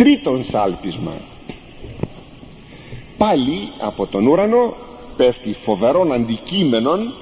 [0.00, 1.12] τρίτον σάλπισμα.
[3.18, 4.74] Πάλι από τον ουρανό
[5.16, 7.12] πέφτει φοβερόν αντικείμενον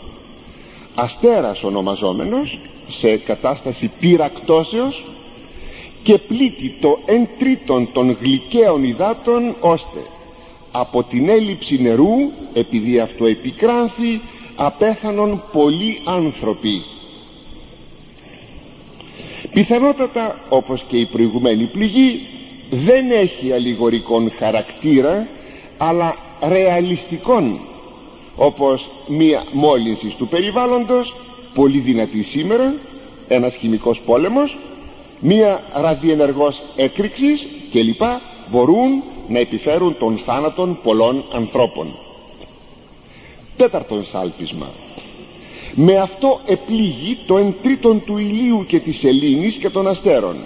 [0.95, 5.05] αστέρας ονομαζόμενος σε κατάσταση πυρακτώσεως
[6.03, 10.01] και πλήττει το εν τρίτον των γλυκαίων υδάτων ώστε
[10.73, 14.21] από την έλλειψη νερού επειδή αυτό επικράνθη
[14.57, 16.83] απέθανον πολλοί άνθρωποι.
[19.53, 22.27] Πιθανότατα όπως και η προηγουμένη πληγή
[22.71, 25.27] δεν έχει αλληγορικόν χαρακτήρα
[25.79, 27.59] αλλά ρεαλιστικόν
[28.37, 31.15] όπως μία μόλυνση του περιβάλλοντος
[31.55, 32.75] πολύ δυνατή σήμερα
[33.29, 34.57] ένας χημικός πόλεμος
[35.21, 38.03] μία ραδιενεργός έκρηξης κλπ.
[38.51, 41.95] μπορούν να επιφέρουν τον θάνατον πολλών ανθρώπων.
[43.57, 44.71] Τέταρτον σάλπισμα
[45.75, 50.37] με αυτό επλήγει το εν τρίτον του ηλίου και της σελήνης και των αστέρων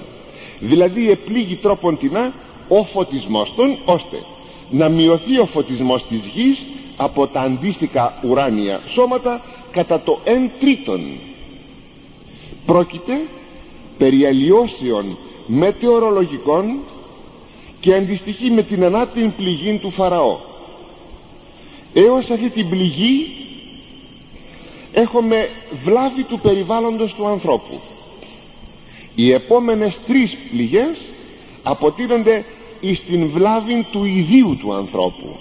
[0.62, 2.32] δηλαδή επλήγει τρόπον τεινά
[2.68, 4.22] ο φωτισμός των ώστε
[4.70, 11.00] να μειωθεί ο φωτισμός της γης από τα αντίστοιχα ουράνια σώματα κατά το εν τρίτον.
[12.66, 13.20] Πρόκειται
[13.98, 16.78] περί αλλοιώσεων μετεωρολογικών
[17.80, 20.38] και αντιστοιχεί με την ανάτην πληγή του Φαραώ.
[21.94, 23.26] Έως αυτή την πληγή
[24.92, 25.48] έχουμε
[25.84, 27.80] βλάβη του περιβάλλοντος του ανθρώπου
[29.14, 31.00] οι επόμενες τρεις πληγές
[31.62, 32.44] αποτείνονται
[32.80, 35.36] εις την βλάβη του ιδίου του ανθρώπου.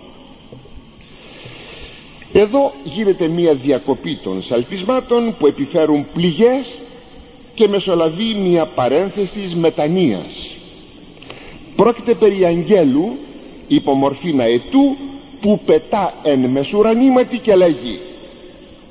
[2.34, 6.76] Εδώ γίνεται μία διακοπή των σαλπισμάτων που επιφέρουν πληγές
[7.54, 10.56] και μεσολαβεί μία παρένθεσης μετανοίας.
[11.76, 13.18] Πρόκειται περί αγγέλου
[13.68, 14.96] υπομορφή αετού
[15.42, 18.00] που πετά εν μεσουρανήματι και λέγει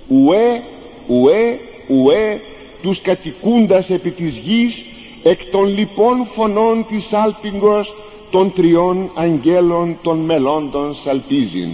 [0.09, 0.63] ουέ
[1.09, 1.59] ουέ
[1.89, 2.41] ουέ
[2.83, 4.85] τους κατοικούντας επί της γης
[5.23, 7.95] εκ των λοιπών φωνών της άλπιγγος
[8.31, 11.71] των τριών αγγέλων των μελώντων σαλπίζειν.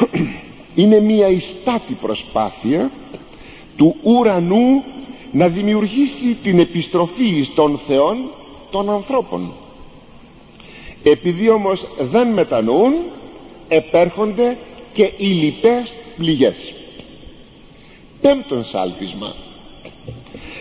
[0.74, 2.90] Είναι μια ιστάτη προσπάθεια
[3.76, 4.82] του ουρανού
[5.32, 8.16] να δημιουργήσει την επιστροφή των θεών
[8.70, 9.52] των ανθρώπων.
[11.02, 12.94] Επειδή όμως δεν μετανοούν
[13.68, 14.56] επέρχονται
[14.92, 16.74] και οι λοιπές πληγές.
[18.20, 19.34] Πέμπτον σάλπισμα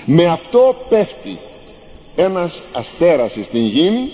[0.06, 1.38] με αυτό πέφτει
[2.16, 4.12] ένας αστέρας στην γη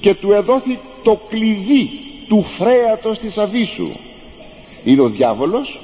[0.00, 1.90] και του εδόθη το κλειδί
[2.28, 3.90] του φρέατος της Αβίσου
[4.84, 5.80] είναι ο διάβολος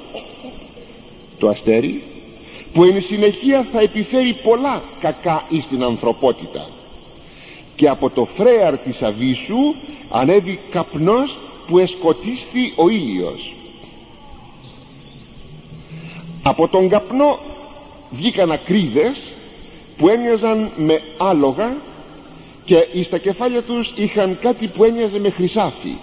[1.39, 2.03] το αστέρι
[2.73, 6.67] που εν συνεχεία θα επιφέρει πολλά κακά εις την ανθρωπότητα.
[7.75, 9.75] Και από το φρέαρ της Αβίσου
[10.09, 11.37] ανέβει καπνός
[11.67, 13.53] που εσκοτίστη ο ήλιος.
[16.43, 17.39] Από τον καπνό
[18.15, 19.21] βγήκαν ακρίδες
[19.97, 21.75] που έμοιαζαν με άλογα
[22.65, 25.95] και εις τα κεφάλια τους είχαν κάτι που έμοιαζε με χρυσάφι.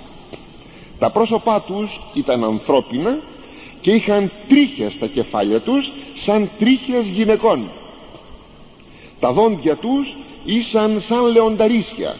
[0.98, 3.18] Τα πρόσωπά τους ήταν ανθρώπινα
[3.80, 5.90] και είχαν τρίχες στα κεφάλια τους
[6.24, 7.68] σαν τρίχες γυναικών.
[9.20, 12.16] Τα δόντια τους ήσαν σαν λεονταρίσια.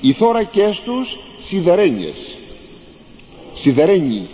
[0.00, 1.16] Οι θώρακές τους
[1.46, 2.16] σιδερένιες.
[3.54, 4.28] Σιδερένιοι.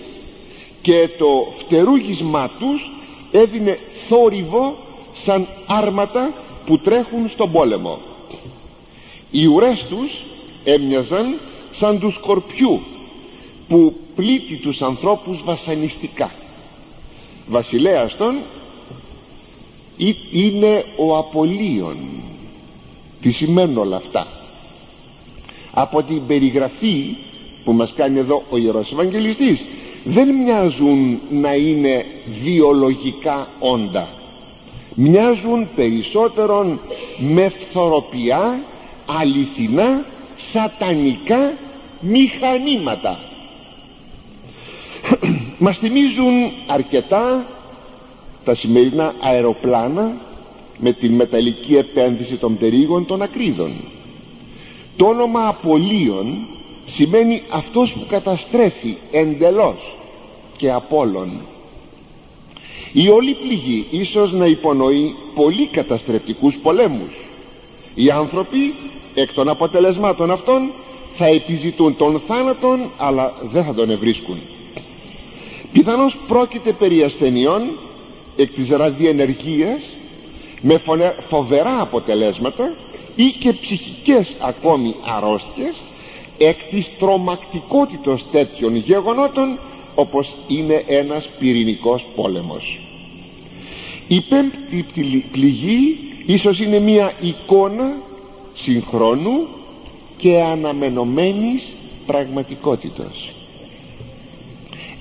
[0.83, 2.91] Και το φτερούγισμά τους
[3.33, 4.77] έδινε θόρυβο
[5.25, 6.33] σαν άρματα
[6.67, 7.99] που τρέχουν στον πόλεμο.
[9.31, 10.11] Οι ουρές τους
[10.65, 11.39] έμοιαζαν
[11.73, 12.81] σαν του σκορπιού
[13.69, 16.31] που πλήττει τους ανθρώπους βασανιστικά.
[17.49, 18.39] Βασιλέας των
[20.33, 21.97] είναι ο Απολίων
[23.21, 24.27] τι σημαίνουν όλα αυτά;
[25.73, 27.17] Από την περιγραφή
[27.65, 29.65] που μας κάνει εδώ ο Ιερός Ευαγγελιστής
[30.05, 32.05] δεν μοιάζουν να είναι
[32.43, 34.09] βιολογικά όντα.
[34.95, 36.81] Μοιάζουν περισσότερον
[37.19, 38.61] με φθοροπιά
[39.07, 40.05] αληθινά
[40.53, 41.53] σατανικά
[42.01, 43.19] μηχανήματα.
[45.59, 47.47] Μας θυμίζουν αρκετά
[48.45, 50.13] τα σημερινά αεροπλάνα
[50.79, 53.73] με την μεταλλική επένδυση των πτερίγων των ακρίδων.
[54.97, 56.47] Το όνομα Απολίων
[56.90, 59.96] σημαίνει αυτός που καταστρέφει εντελώς
[60.56, 61.40] και απόλων.
[62.93, 67.12] Η όλη πληγή ίσως να υπονοεί πολύ καταστρεπτικούς πολέμους.
[67.94, 68.75] Οι άνθρωποι
[69.14, 70.70] εκ των αποτελεσμάτων αυτών
[71.17, 74.41] θα επιζητούν τον θάνατον αλλά δεν θα τον ευρίσκουν.
[75.73, 77.62] Πιθανώς πρόκειται περί ασθενειών
[78.37, 79.81] εκ της ραδιενεργίας
[80.61, 80.82] με
[81.29, 82.75] φοβερά αποτελέσματα
[83.17, 85.75] ή και ψυχικές ακόμη αρρώστιες
[86.38, 89.58] εκ της τρομακτικότητος τέτοιων γεγονότων
[89.94, 92.81] όπως είναι ένας πυρηνικός πόλεμος.
[94.08, 94.87] Η πέμπτη
[95.32, 97.96] πληγή ίσως είναι μια εικόνα
[98.55, 99.46] συγχρόνου
[100.17, 101.62] και αναμενωμένης
[102.06, 103.32] πραγματικότητος.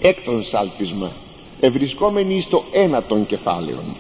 [0.02, 1.12] Έκτον σάλπισμα
[1.60, 3.96] ευρισκόμενοι στο ένα των κεφάλαιων.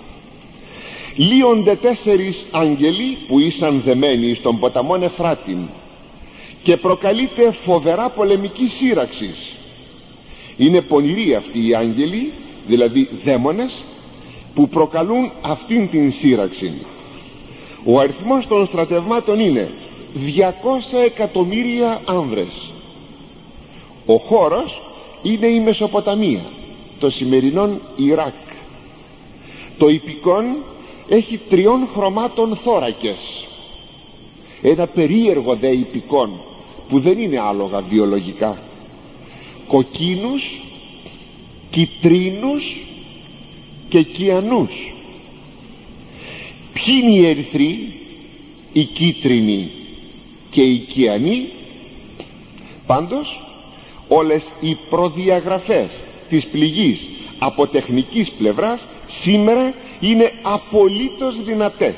[1.15, 5.57] Λύονται τέσσερις άγγελοι που ήσαν δεμένοι στον ποταμόν Εφράτην
[6.67, 9.55] και προκαλείται φοβερά πολεμική σύραξης.
[10.57, 12.31] Είναι πονηροί αυτοί οι άγγελοι
[12.67, 13.83] δηλαδή δαίμονες
[14.55, 16.73] που προκαλούν αυτήν την σύραξη.
[17.85, 19.71] Ο αριθμός των στρατευμάτων είναι
[20.15, 22.71] 200 εκατομμύρια άνδρες.
[24.05, 24.81] Ο χώρος
[25.21, 26.45] είναι η Μεσοποταμία
[26.99, 28.33] το σημερινό Ιράκ.
[29.77, 30.45] Το υπηκόν
[31.07, 33.47] έχει τριών χρωμάτων θώρακες.
[34.61, 36.29] Ένα περίεργο δε υπηκόν
[36.89, 38.57] που δεν είναι άλογα βιολογικά.
[39.67, 40.43] Κοκκίνους
[41.69, 42.75] κιτρίνους
[43.89, 44.69] και κιανούς.
[46.73, 47.93] Ποιοι είναι οι ερυθροί
[48.73, 49.69] οι κίτρινοι
[50.49, 51.47] και οι κιανοί;
[52.85, 53.41] Πάντως
[54.07, 55.89] όλες οι προδιαγραφές
[56.29, 56.99] της πληγής
[57.39, 58.79] από τεχνικής πλευράς
[59.21, 61.95] σήμερα είναι απολύτως δυνατές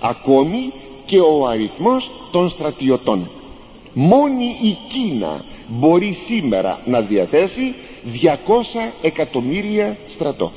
[0.00, 0.72] ακόμη
[1.06, 3.28] και ο αριθμός των στρατιωτών
[3.94, 7.74] μόνη η Κίνα μπορεί σήμερα να διαθέσει
[8.22, 10.52] 200 εκατομμύρια στρατό.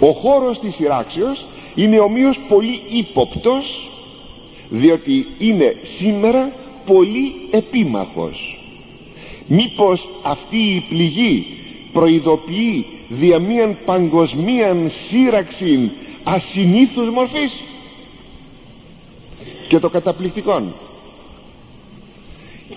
[0.00, 3.90] Ο χώρος της σειράξεως είναι ομοίως πολύ ύποπτος
[4.68, 6.52] διότι είναι σήμερα
[6.86, 8.58] πολύ επίμαχος.
[9.46, 11.46] Μήπως αυτή η πληγή
[11.92, 15.90] προειδοποιεί δια μίαν παγκοσμίαν σύραξη
[16.24, 17.52] ασυνήθους μορφής;
[19.68, 20.72] Και το καταπληκτικόν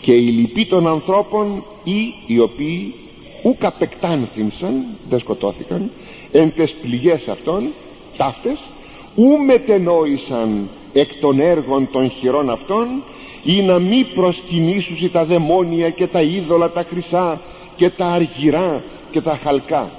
[0.02, 2.94] και οι λοιποί των ανθρώπων ή οι οποίοι
[3.44, 5.92] ουκ απεκτάνθυνσαν δεν σκοτώθηκαν
[6.32, 7.68] εν τες πληγές αυτών
[8.18, 8.60] ταύτες
[9.16, 12.88] ου μετενόησαν εκ των έργων των χειρών αυτών
[13.44, 17.42] ή να μη προσκυνήσουσι τα δαιμόνια και τα είδωλα τα χρυσά
[17.76, 19.90] και τα αργυρά και τα χαλκά.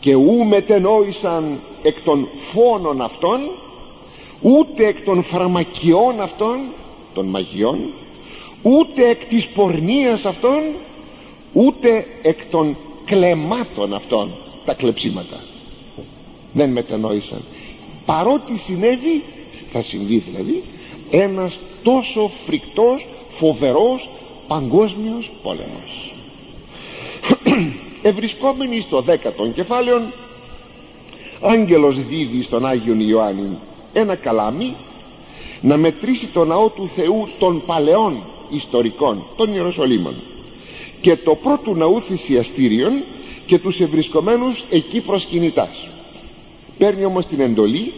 [0.00, 3.40] Και ου μετενόησαν εκ των φόνων αυτών
[4.40, 6.58] ούτε εκ των φαρμακιών αυτών
[7.14, 7.78] των μαγιών
[8.62, 10.62] ούτε εκ της πορνείας αυτών
[11.52, 14.30] ούτε εκ των κλεμάτων αυτών
[14.64, 15.40] τα κλεψίματα.
[16.52, 17.42] Δεν μετενόησαν
[18.06, 19.22] παρότι συνέβη
[19.72, 20.62] θα συμβεί δηλαδή
[21.10, 23.06] ένας τόσο φρικτός
[23.38, 24.08] φοβερός
[24.46, 26.12] παγκόσμιος πόλεμος.
[28.02, 30.12] Ευρισκόμενοι στο δέκατο κεφάλαιο
[31.40, 33.58] άγγελος δίδει στον Άγιον Ιωάννη
[33.92, 34.74] ένα καλάμι
[35.60, 40.14] να μετρήσει το ναό του Θεού των παλαιών ιστορικών των Ιεροσολύμων.
[41.00, 42.92] Και το πρώτο ναού θυσιαστήριων
[43.46, 45.88] και τους ευρισκομένους εκεί προσκυνητάς
[46.80, 47.92] παίρνει όμως την εντολή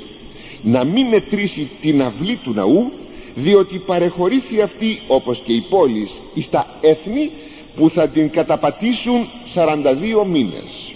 [0.63, 2.93] να μην μετρήσει την αυλή του ναού
[3.35, 6.09] διότι παρεχωρήθη αυτή όπως και η πόλη
[6.47, 7.31] στα έθνη
[7.77, 10.95] που θα την καταπατήσουν 42 μήνες.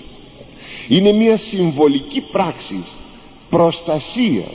[0.88, 2.84] Είναι μια συμβολική πράξη
[3.50, 4.54] προστασίας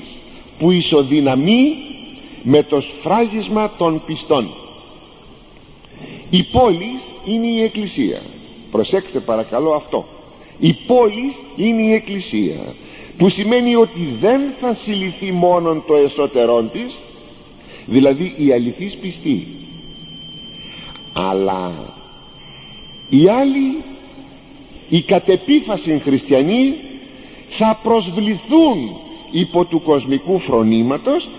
[0.59, 1.75] που ισοδυναμεί
[2.43, 4.49] με το σφράγισμα των πιστών
[6.29, 8.21] η πόλη είναι η εκκλησία.
[8.71, 10.05] Προσέξτε παρακαλώ αυτό.
[10.59, 12.73] Η πόλη είναι η εκκλησία.
[13.17, 16.97] Που σημαίνει ότι δεν θα συλληφθεί μόνον το εσωτερόν της
[17.85, 19.47] δηλαδή η αληθής πιστή.
[21.13, 21.73] Αλλά
[23.09, 23.77] οι άλλοι
[24.89, 26.73] οι κατεπίφαση χριστιανοί
[27.57, 28.95] θα προσβληθούν
[29.31, 31.29] υπό του κοσμικού φρονήματος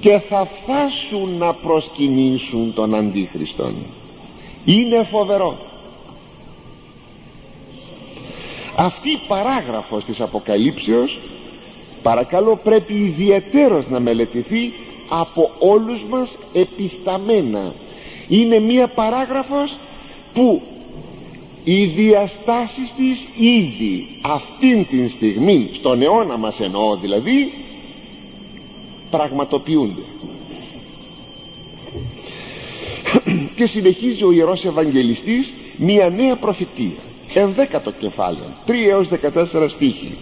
[0.00, 3.74] και θα φτάσουν να προσκυνήσουν τον Αντίχριστον
[4.64, 5.58] είναι φοβερό.
[8.76, 11.18] Αυτή η παράγραφος της Αποκαλύψεως
[12.02, 14.72] παρακαλώ πρέπει ιδιαιτέρως να μελετηθεί
[15.08, 17.72] από όλους μας επισταμένα.
[18.28, 19.76] Είναι μία παράγραφος
[20.34, 20.62] που
[21.64, 27.52] οι διαστάσεις της ήδη αυτήν την στιγμή στον αιώνα μας εννοώ δηλαδή
[29.10, 30.02] πραγματοποιούνται
[33.54, 37.02] και συνεχίζει ο Ιερός Ευαγγελιστής μία νέα προφητεία.
[37.34, 40.16] Ενδέκατο κεφάλαιο 3 έως 14 στίχοι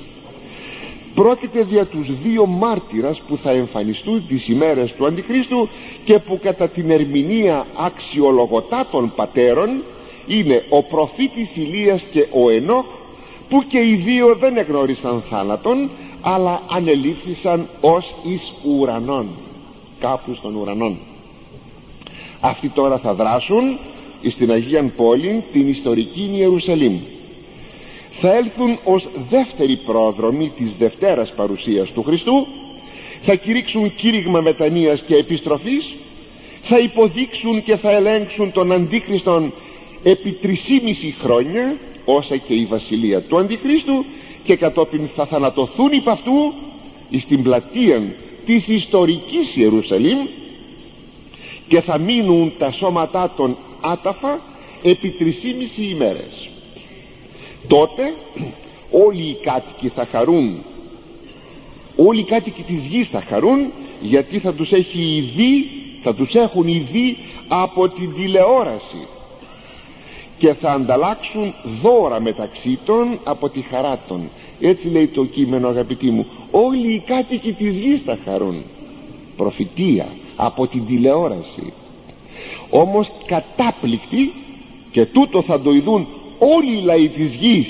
[1.14, 5.68] πρόκειται δια τους δύο μάρτυρας που θα εμφανιστούν τις ημέρες του Αντιχρίστου
[6.04, 9.82] και που κατά την ερμηνεία αξιολογωτά των πατέρων
[10.26, 12.84] είναι ο προφήτης Ηλίας και ο Ενόχ
[13.48, 19.26] που και οι δύο δεν εγνώρισαν θάνατον αλλά ανελήφθησαν ως εις ουρανών
[20.00, 20.96] κάπου στον ουρανών
[22.44, 23.78] αυτοί τώρα θα δράσουν
[24.30, 26.98] στην Αγίαν Πόλη την ιστορική Ιερουσαλήμ.
[28.20, 32.46] Θα έλθουν ως δεύτερη πρόδρομη της Δευτέρας παρουσίας του Χριστού
[33.24, 35.94] θα κηρύξουν κήρυγμα μετανοίας και επιστροφής
[36.62, 39.52] θα υποδείξουν και θα ελέγξουν τον Αντίχριστον
[40.02, 44.04] επί τρισήμιση χρόνια όσα και η βασιλεία του Αντιχρίστου
[44.44, 46.52] και κατόπιν θα θανατωθούν υπ' αυτού
[47.20, 48.02] στην πλατεία
[48.46, 50.18] της ιστορικής Ιερουσαλήμ
[51.72, 54.40] και θα μείνουν τα σώματά των άταφα
[54.82, 56.50] επί τρισήμιση ημέρες.
[57.68, 58.14] Τότε
[58.90, 60.62] όλοι οι κάτοικοι θα χαρούν.
[61.96, 65.66] Όλοι οι κάτοικοι της γης θα χαρούν γιατί θα τους έχει ειδεί
[66.02, 67.16] θα τους έχουν ειδεί
[67.48, 69.06] από την τηλεόραση
[70.38, 74.20] και θα ανταλλάξουν δώρα μεταξύ των από τη χαρά των.
[74.60, 76.26] Έτσι λέει το κείμενο αγαπητοί μου.
[76.50, 78.62] Όλοι οι κάτοικοι της γης θα χαρούν.
[79.36, 80.06] Προφητεία
[80.44, 81.72] από την τηλεόραση.
[82.70, 84.32] Όμως κατάπληκτοι
[84.90, 86.06] και τούτο θα το ειδούν
[86.38, 87.66] όλοι οι λαοί της γης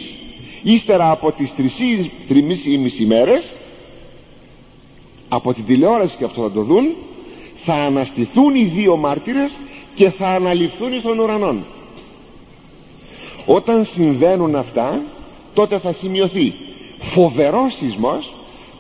[0.63, 1.73] ύστερα από τις τρεις
[2.99, 3.45] ή μέρες
[5.29, 6.95] από την τηλεόραση και αυτό θα το δουν
[7.65, 9.51] θα αναστηθούν οι δύο μάρτυρες
[9.95, 11.65] και θα αναλυφθούν στον ουρανόν.
[13.47, 15.03] Όταν συμβαίνουν αυτά
[15.55, 16.53] τότε θα σημειωθεί
[17.01, 18.33] φοβερός σεισμός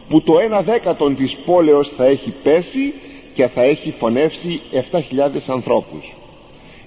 [0.08, 2.94] που το ένα δέκατον της πόλεως θα έχει πέσει
[3.34, 5.00] και θα έχει φωνεύσει 7.000
[5.46, 6.12] ανθρώπους.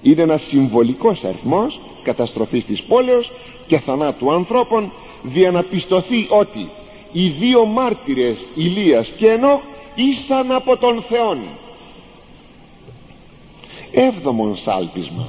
[0.02, 3.32] Είναι ένας συμβολικός αριθμός καταστροφής της πόλεως
[3.66, 6.68] και θανάτου ανθρώπων διαναπιστωθεί ότι
[7.12, 9.60] οι δύο μάρτυρες Ηλίας και Ενώχ
[9.94, 11.38] ήσαν από τον Θεόν.
[13.92, 15.26] Έβδομον σάλπισμα.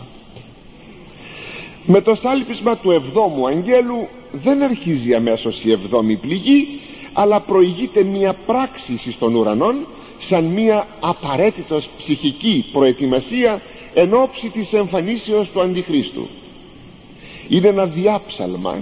[1.86, 6.80] Με το σάλπισμα του εβδόμου αγγέλου δεν αρχίζει αμέσως η εβδόμη πληγή
[7.14, 9.86] αλλά προηγείται μια πράξη στον ουρανών
[10.20, 13.62] σαν μια απαραίτητος ψυχική προετοιμασία
[13.94, 16.28] εν ώψη της εμφανίσεως του Αντιχρίστου.
[17.50, 18.78] Είναι ένα διάψαλμα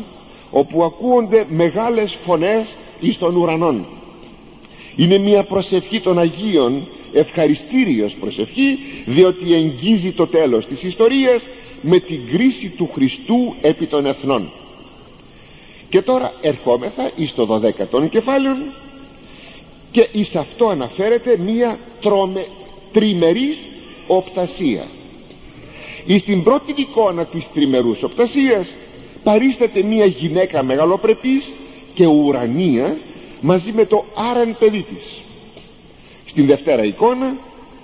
[0.51, 2.67] όπου ακούονται μεγάλες φωνές
[2.99, 3.85] εις των ουρανών
[4.95, 11.41] είναι μια προσευχή των Αγίων ευχαριστήριος προσευχή διότι εγγίζει το τέλος της ιστορίας
[11.81, 14.49] με την κρίση του Χριστού επί των εθνών.
[15.89, 17.61] Και τώρα ερχόμεθα εις το
[17.91, 18.55] 12ο κεφάλαιο
[19.95, 22.47] και εις αυτό αναφέρεται μία τρομε,
[22.93, 23.57] τριμερής
[24.07, 24.87] οπτασία.
[26.05, 28.67] Εις την πρώτη εικόνα της τριμερούς οπτασίας
[29.23, 31.43] παρίσταται μία γυναίκα μεγαλοπρεπής
[31.93, 32.97] και ουρανία
[33.41, 35.21] μαζί με το άραν παιδί της.
[36.25, 37.35] Στην δευτέρα εικόνα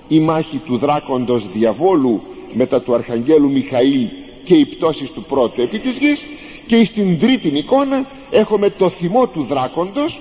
[0.08, 2.22] η μάχη του δράκοντος διαβόλου
[2.54, 4.08] μετά του αρχαγγέλου Μιχαήλ
[4.44, 6.20] και οι πτώσεις του πρώτου επί της γης
[6.68, 10.20] και στην τρίτη εικόνα έχουμε το θυμό του δράκοντος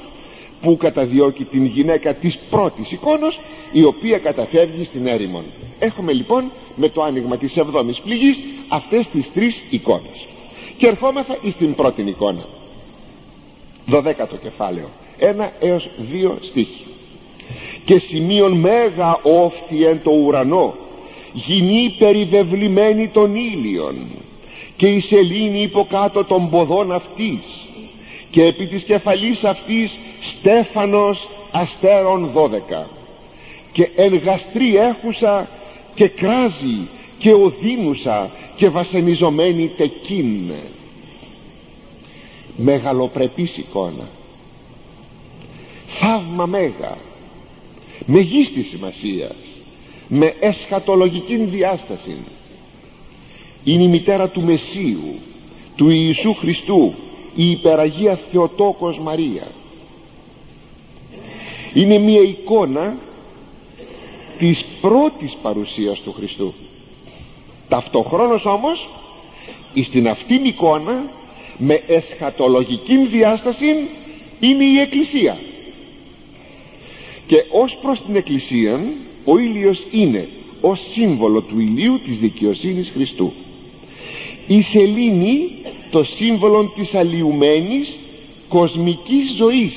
[0.63, 3.41] που καταδιώκει την γυναίκα της πρώτης εικόνος
[3.73, 5.45] η οποία καταφεύγει στην έρημον.
[5.79, 8.39] Έχουμε λοιπόν με το άνοιγμα της εβδόμης πληγής
[8.69, 10.27] αυτές τις τρεις εικόνες.
[10.77, 12.45] Και ερχόμεθα στην πρώτη εικόνα.
[13.87, 14.89] Δωδέκατο κεφάλαιο.
[15.19, 16.85] Ένα έως δύο στίχη
[17.85, 20.75] και σημείων μέγα όφθη εν το ουρανό
[21.33, 23.95] γυνή περιβεβλημένη των ήλιων
[24.77, 27.39] και η σελήνη υποκάτω των ποδών αυτής
[28.31, 32.89] και επί της κεφαλής αυτής στέφανος αστέρων δώδεκα.
[33.73, 35.49] Και εν γαστρή έχουσα
[35.95, 40.53] και κράζει και οδύνουσα και βασανιζομένη τεκίν.
[42.57, 44.09] Μεγαλοπρεπής εικόνα.
[45.99, 46.97] Θαύμα μέγα.
[48.07, 49.37] Μεγίστης σημασίας.
[50.09, 52.17] Με εσχατολογική διάσταση
[53.65, 55.15] είναι η μητέρα του Μεσσίου
[55.77, 56.95] του Ιησού Χριστού
[57.35, 59.60] η υπεραγία Θεοτόκος Μαρίας
[61.75, 62.97] είναι μια εικόνα
[64.39, 66.55] της πρώτης παρουσίας του Χριστού.
[67.69, 68.89] Ταυτοχρόνως όμως
[69.85, 71.05] στην αυτήν εικόνα
[71.59, 73.67] με εσχατολογική διάσταση
[74.41, 75.39] είναι η Εκκλησία.
[77.27, 78.81] Και ως προς την Εκκλησία
[79.25, 80.29] ο ήλιος είναι
[80.61, 83.33] ως σύμβολο του ηλίου της δικαιοσύνης Χριστού.
[84.47, 85.51] Η σελήνη
[85.91, 87.97] το σύμβολο της αλλοιουμένης
[88.49, 89.73] κοσμικής ζωής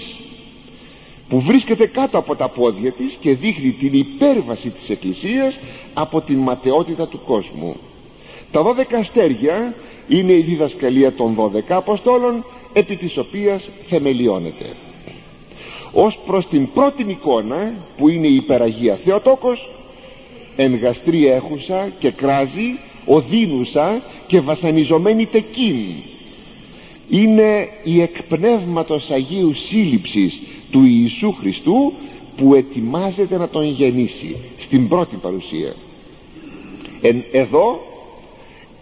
[1.33, 5.57] που βρίσκεται κάτω από τα πόδια της και δείχνει την υπέρβαση της Εκκλησίας
[5.93, 7.75] από την ματαιότητα του κόσμου.
[8.51, 9.73] Τα δώδεκα αστέρια
[10.07, 14.65] είναι η διδασκαλία των δώδεκα Αποστόλων επί της οποίας θεμελιώνεται.
[15.93, 19.69] Ως προς την πρώτη εικόνα που είναι η υπεραγία Θεοτόκος
[20.55, 25.85] εν γαστρή έχουσα και κράζει οδύνουσα και βασανιζομένη τεκίν
[27.09, 30.41] είναι η εκπνεύματος Αγίου σύλληψης
[30.73, 31.93] του Ιησού Χριστού
[32.37, 35.73] που ετοιμάζεται να τον γεννήσει στην πρώτη παρουσία.
[37.01, 37.79] Εν, εδώ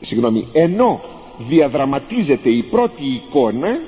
[0.01, 1.01] συγγνώμη ενώ
[1.49, 3.79] διαδραματίζεται η πρώτη εικόνα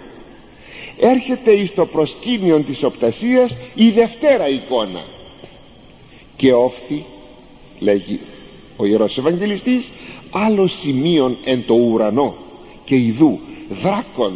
[0.98, 5.04] έρχεται εις το προσκήνιο της οπτασίας η δευτέρα εικόνα.
[6.36, 7.06] Και όφθη
[7.80, 8.20] λέγει
[8.78, 9.90] ο Ιερός Ευαγγελιστής
[10.32, 12.36] άλλο σημείων εν το ουρανό
[12.86, 13.40] και ιδού
[13.82, 14.34] δράκον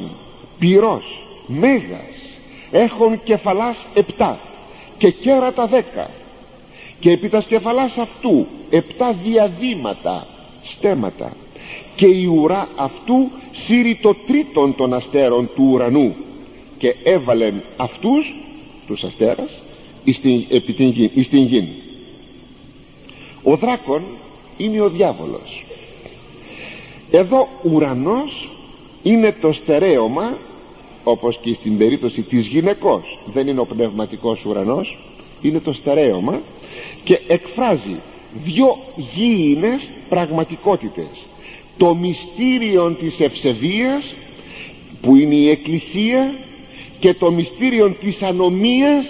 [0.60, 2.17] πυρός μέγας
[2.72, 4.40] έχουν κεφαλάς επτά
[4.98, 6.10] και κέρατα δέκα.
[7.00, 10.28] Και επί τας σκεφαλάς αυτού επτά διαδήματα
[10.64, 11.32] στέματα.
[11.96, 16.16] Και η ουρά αυτού σύρει το τρίτον των αστέρων του ουρανού.
[16.78, 18.36] Και έβαλεν αυτούς
[18.88, 19.50] τους αστέρας
[20.50, 20.74] επί
[21.30, 21.68] την γη
[23.44, 24.02] ο δράκον
[24.58, 25.66] είναι ο διάβολος.
[27.12, 28.50] Εδώ ουρανός
[29.04, 30.38] είναι το στερέωμα
[31.08, 33.20] όπως και στην περίπτωση της γυναικός.
[33.34, 34.98] Δεν είναι ο πνευματικός ουρανός
[35.42, 36.40] είναι το στερέωμα
[37.04, 37.96] και εκφράζει
[38.44, 38.78] δυο
[39.16, 41.08] γήινες πραγματικότητες.
[41.78, 44.16] Το μυστήριο της ευσεβίας
[45.02, 46.34] που είναι η εκκλησία
[47.00, 49.06] και το μυστήριο της ανομίας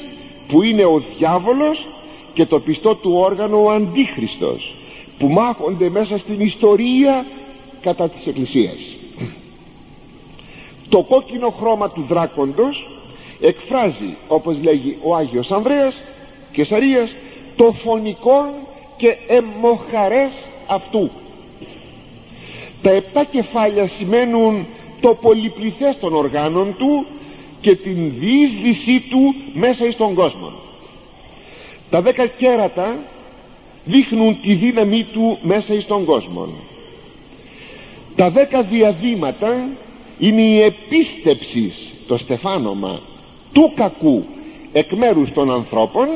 [0.48, 1.86] που είναι ο διάβολος
[2.34, 4.76] και το πιστό του όργανο ο αντίχριστος
[5.20, 7.26] που μάχονται μέσα στην ιστορία
[7.82, 8.97] κατά της εκκλησίας
[10.90, 12.90] το κόκκινο χρώμα του δράκοντος
[13.42, 15.96] εκφράζει όπως λέγει ο Άγιος Ανδρέας
[16.52, 17.16] και Σαρίας
[17.56, 18.46] το φωνικό
[18.98, 20.32] και εμοχαρές
[20.68, 21.10] αυτού.
[22.82, 24.66] Τα επτά κεφάλια σημαίνουν
[25.02, 27.06] το πολυπληθές των οργάνων του
[27.62, 30.52] και την διείσδυσή του μέσα εις τον κόσμο.
[31.90, 32.96] Τα δέκα κέρατα
[33.86, 36.48] δείχνουν τη δύναμή του μέσα εις τον κόσμο.
[38.16, 39.68] Τα δέκα διαδήματα
[40.20, 41.74] είναι η επίστεψη
[42.08, 43.00] το στεφάνομα
[43.54, 44.24] του κακού
[44.74, 46.08] εκ μέρους των ανθρώπων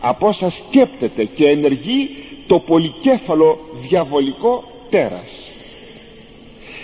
[0.00, 2.08] από όσα σκέπτεται και ενεργεί
[2.46, 3.58] το πολυκέφαλο
[3.88, 5.30] διαβολικό τέρας.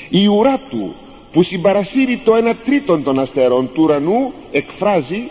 [0.08, 0.94] Η ουρά του
[1.32, 5.28] που συμπαρασύρει το ένα τρίτον των αστέρων του ουρανού εκφράζει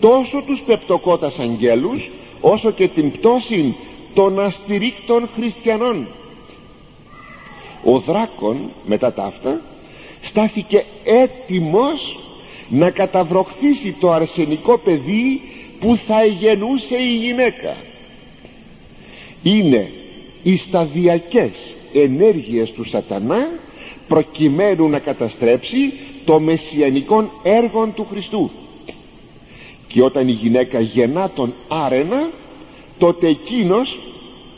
[0.00, 2.10] τόσο τους πεπτοκότας αγγέλους
[2.40, 3.76] όσο και την πτώση
[4.14, 6.06] των αστηρίκτων χριστιανών.
[7.84, 9.60] Ο δράκον μετά τα αυτά
[10.32, 12.18] στάθηκε έτοιμος
[12.68, 15.40] να καταβροχθήσει το αρσενικό παιδί
[15.80, 17.76] που θα εγενούσε η γυναίκα.
[19.42, 19.90] Είναι
[20.42, 21.50] οι σταδιακές
[21.92, 23.48] ενέργειες του σατανά
[24.08, 25.92] προκειμένου να καταστρέψει
[26.24, 28.50] το μεσιανικό έργο του Χριστού.
[29.88, 32.30] Και όταν η γυναίκα γεννά τον άρενα
[32.98, 33.98] τότε εκείνος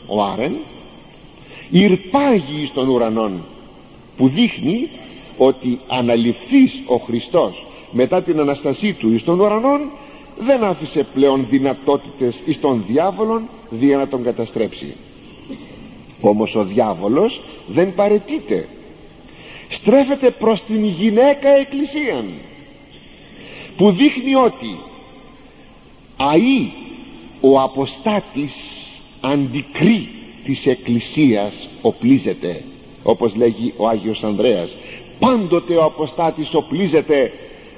[0.07, 0.55] ο άρεν
[1.69, 3.43] ηρπάγει στον ουρανόν
[4.17, 4.89] που δείχνει
[5.37, 9.81] ότι αναλυφθείς ο Χριστός μετά την Αναστασή του εις τον ουρανόν
[10.39, 14.93] δεν άφησε πλέον δυνατότητες εις τον διάβολον δια να τον καταστρέψει.
[16.21, 18.67] Όμως ο διάβολος δεν παρετείται.
[19.69, 22.25] Στρέφεται προς την γυναίκα εκκλησίαν
[23.77, 24.77] που δείχνει ότι
[26.17, 26.71] αεί
[27.41, 28.53] ο αποστάτης
[29.21, 30.09] αντικρεί
[30.45, 32.63] της εκκλησίας οπλίζεται
[33.03, 34.69] όπως λέγει ο Άγιος Ανδρέας
[35.19, 37.31] πάντοτε ο αποστάτης οπλίζεται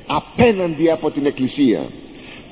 [0.07, 1.81] απέναντι από την εκκλησία.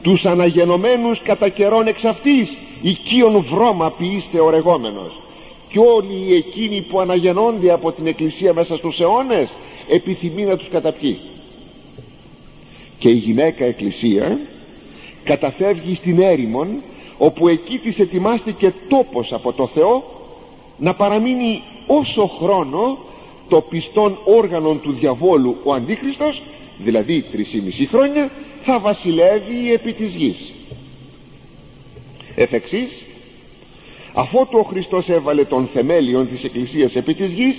[0.01, 5.19] Τους αναγενωμένους κατά καιρόν εξ αυτής οικείον βρώμα ποιήστε ορεγόμενος.
[5.69, 9.49] Και όλοι εκείνοι που αναγεννώνται από την εκκλησία μέσα στους αιώνες
[9.87, 11.19] επιθυμεί να τους καταπιεί.
[12.99, 14.39] Και η γυναίκα εκκλησία
[15.23, 16.67] καταφεύγει στην έρημον
[17.17, 20.03] όπου εκεί της ετοιμάστηκε τόπος από το Θεό
[20.77, 22.97] να παραμείνει όσο χρόνο
[23.49, 26.41] το πιστόν όργανο του διαβόλου ο Αντίχριστος
[26.77, 27.37] δηλαδή 3,5
[27.89, 28.31] χρόνια
[28.63, 30.51] θα βασιλεύει επί της γης.
[32.35, 33.03] Εφ' εξής
[34.13, 37.55] αφού ο Χριστός έβαλε τον θεμέλιον της Εκκλησίας επί της γης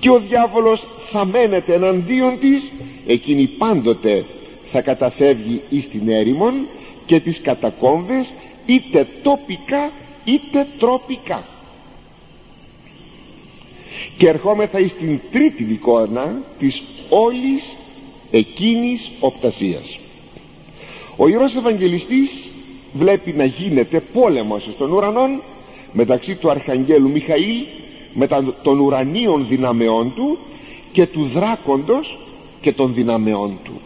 [0.00, 2.72] και ο διάβολος θα μένεται εναντίον της
[3.06, 4.24] εκείνη πάντοτε
[4.72, 6.54] θα καταφεύγει εις την έρημον
[7.06, 8.32] και τις κατακόμβες
[8.66, 9.90] είτε τοπικά
[10.24, 11.44] είτε τροπικά
[14.16, 17.62] και ερχόμεθα εις την τρίτη εικόνα της όλης
[18.30, 19.98] εκείνης οπτασίας
[21.16, 22.30] ο Ιερός Ευαγγελιστής
[22.92, 25.40] βλέπει να γίνεται πόλεμος στον ουρανόν
[25.92, 27.64] μεταξύ του Αρχαγγέλου Μιχαήλ
[28.14, 28.28] με
[28.62, 30.38] των ουρανίων δυναμεών του
[30.92, 32.18] και του δράκοντος
[32.60, 33.80] και των δυναμεών του.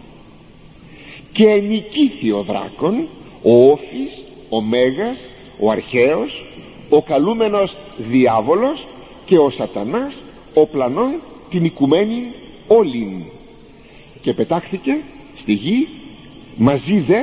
[1.33, 3.09] Και ενικήθη ο δράκον
[3.43, 5.17] ο όφης, ο μέγας,
[5.61, 6.45] ο αρχαίος
[6.89, 8.87] ο καλούμενος διάβολος
[9.27, 10.15] και ο σατανάς
[10.55, 11.15] ο πλανών
[11.51, 12.23] την οικουμένη
[12.67, 13.23] όλην.
[14.21, 14.97] Και πετάχθηκε
[15.41, 15.89] στη γη
[16.57, 17.23] μαζί δε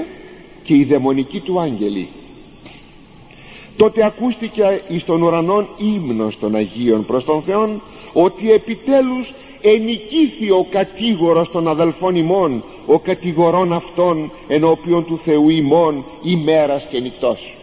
[0.64, 2.08] και οι δαιμονικοί του άγγελοι.
[3.78, 7.82] Τότε ακούστηκε εις των ουρανών ύμνος των Αγίων προς τον Θεόν
[8.14, 16.06] ότι επιτέλους ενικήθη ο κατήγορος των αδελφών ημών ο κατηγορών αυτών ενώπιον του Θεού ημών
[16.24, 17.56] ημέρας και νυχτός.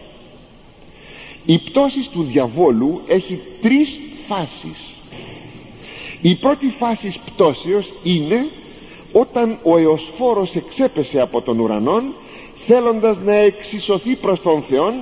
[1.45, 3.99] Η πτώση του διαβόλου έχει τρεις
[4.31, 4.79] φάσεις.
[6.21, 8.47] Η πρώτη φάση πτώσεως είναι
[9.11, 12.03] όταν ο εωσφόρος εξέπεσε από τον ουρανό
[12.67, 14.93] θέλοντας να εξισωθεί προς τον Θεόν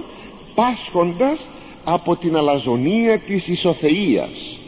[0.56, 1.40] πάσχοντας
[1.84, 4.60] από την αλαζονία της ισοθεΐας.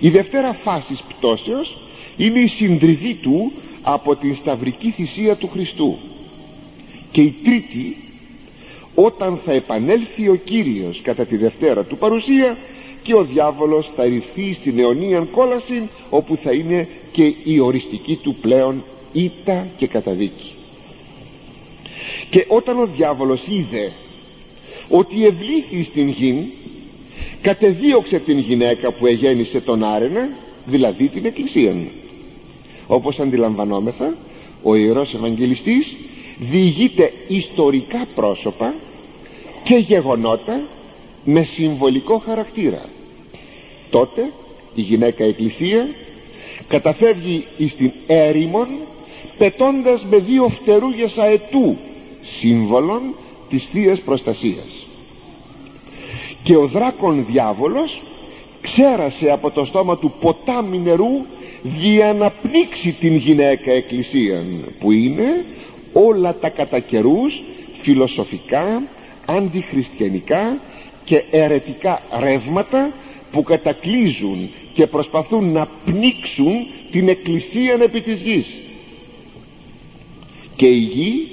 [0.00, 1.76] Η δευτέρα φάση πτώσεως
[2.16, 5.96] είναι η συντριβή του από την σταυρική θυσία του Χριστού.
[7.10, 7.96] Και η τρίτη
[8.94, 12.56] όταν θα επανέλθει ο Κύριος κατά τη δευτέρα του παρουσία
[13.06, 18.34] και ο διάβολος θα ρηθεί στην αιωνίαν κόλαση όπου θα είναι και η οριστική του
[18.34, 20.52] πλέον ήττα και καταδίκη.
[22.30, 23.92] Και όταν ο διάβολος είδε
[24.88, 26.52] ότι ευλήθη στην γη
[27.42, 30.28] κατεδίωξε την γυναίκα που εγέννησε τον Άρενα
[30.66, 31.74] δηλαδή την Εκκλησία
[32.86, 34.14] όπως αντιλαμβανόμεθα
[34.62, 35.96] ο Ιερός Ευαγγελιστής
[36.38, 38.74] διηγείται ιστορικά πρόσωπα
[39.64, 40.60] και γεγονότα
[41.24, 42.84] με συμβολικό χαρακτήρα
[43.90, 44.32] τότε
[44.74, 45.88] η γυναίκα εκκλησία
[46.68, 48.66] καταφεύγει εις την έρημον
[49.38, 51.76] πετώντας με δύο φτερούγες αετού
[52.22, 53.00] σύμβολον
[53.48, 54.86] της Θείας Προστασίας.
[56.42, 58.00] Και ο δράκον διάβολος
[58.60, 61.24] ξέρασε από το στόμα του ποτάμι νερού
[61.78, 65.44] για να πνίξει την γυναίκα εκκλησίαν που είναι
[65.92, 67.42] όλα τα κατά καιρούς
[67.82, 68.82] φιλοσοφικά
[69.26, 70.58] αντιχριστιανικά
[71.04, 72.92] και αιρετικά ρεύματα
[73.32, 78.46] που κατακλείζουν και προσπαθούν να πνίξουν την εκκλησία επί της γης.
[80.56, 81.28] Και η γη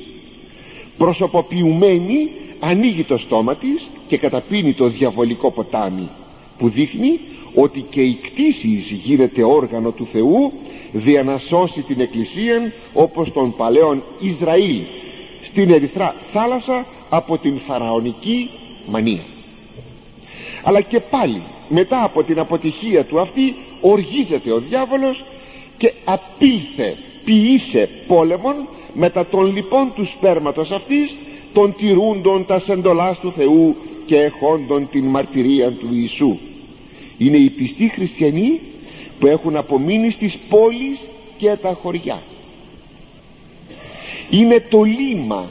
[0.97, 2.29] προσωποποιουμένη
[2.59, 6.09] ανοίγει το στόμα της και καταπίνει το διαβολικό ποτάμι
[6.57, 7.19] που δείχνει
[7.55, 8.67] ότι και η κτήση
[9.03, 10.51] γίνεται όργανο του Θεού
[10.91, 14.81] δια να σώσει την εκκλησία όπως τον παλαιόν Ισραήλ
[15.49, 18.49] στην Ερυθρά θάλασσα από την φαραωνική
[18.87, 19.23] μανία
[20.63, 25.23] αλλά και πάλι μετά από την αποτυχία του αυτή οργίζεται ο διάβολος
[25.77, 28.55] και απήλθε ποιήσε πόλεμον
[28.93, 31.15] μετά των λοιπόν του σπέρματος αυτής
[31.53, 36.37] των τηρούντων τα σεντολάς του Θεού και εχόντων την μαρτυρία του Ιησού.
[37.17, 38.59] Είναι οι πιστοί χριστιανοί
[39.19, 40.99] που έχουν απομείνει στις πόλεις
[41.37, 42.21] και τα χωριά.
[44.29, 45.49] Είναι το λίμα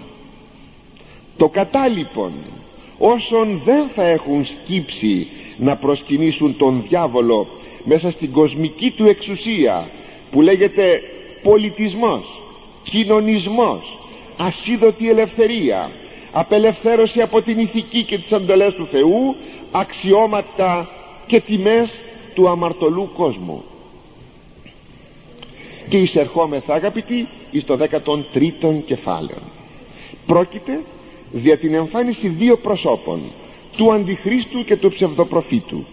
[1.37, 2.33] το κατάλοιπον
[3.05, 7.47] όσων δεν θα έχουν σκύψει να προσκυνήσουν τον διάβολο
[7.85, 9.89] μέσα στην κοσμική του εξουσία
[10.31, 11.03] που λέγεται
[11.43, 12.41] πολιτισμός
[12.83, 13.99] κοινωνισμός
[14.37, 15.91] ασίδωτη ελευθερία
[16.33, 19.35] απελευθέρωση από την ηθική και τις αντολές του Θεού
[19.71, 20.89] αξιώματα
[21.27, 21.91] και τιμές
[22.35, 23.63] του αμαρτωλού κόσμου.
[25.89, 29.39] Και εισερχόμεθα αγαπητοί εις το 13ο κεφάλαιο.
[30.27, 30.81] Πρόκειται
[31.33, 33.21] δια την εμφάνιση δύο προσώπων
[33.77, 35.85] του Αντιχρίστου και του ψευδοπροφήτου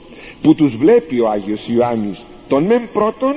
[0.41, 3.35] που τους βλέπει ο Άγιος Ιωάννης τον μεν πρώτον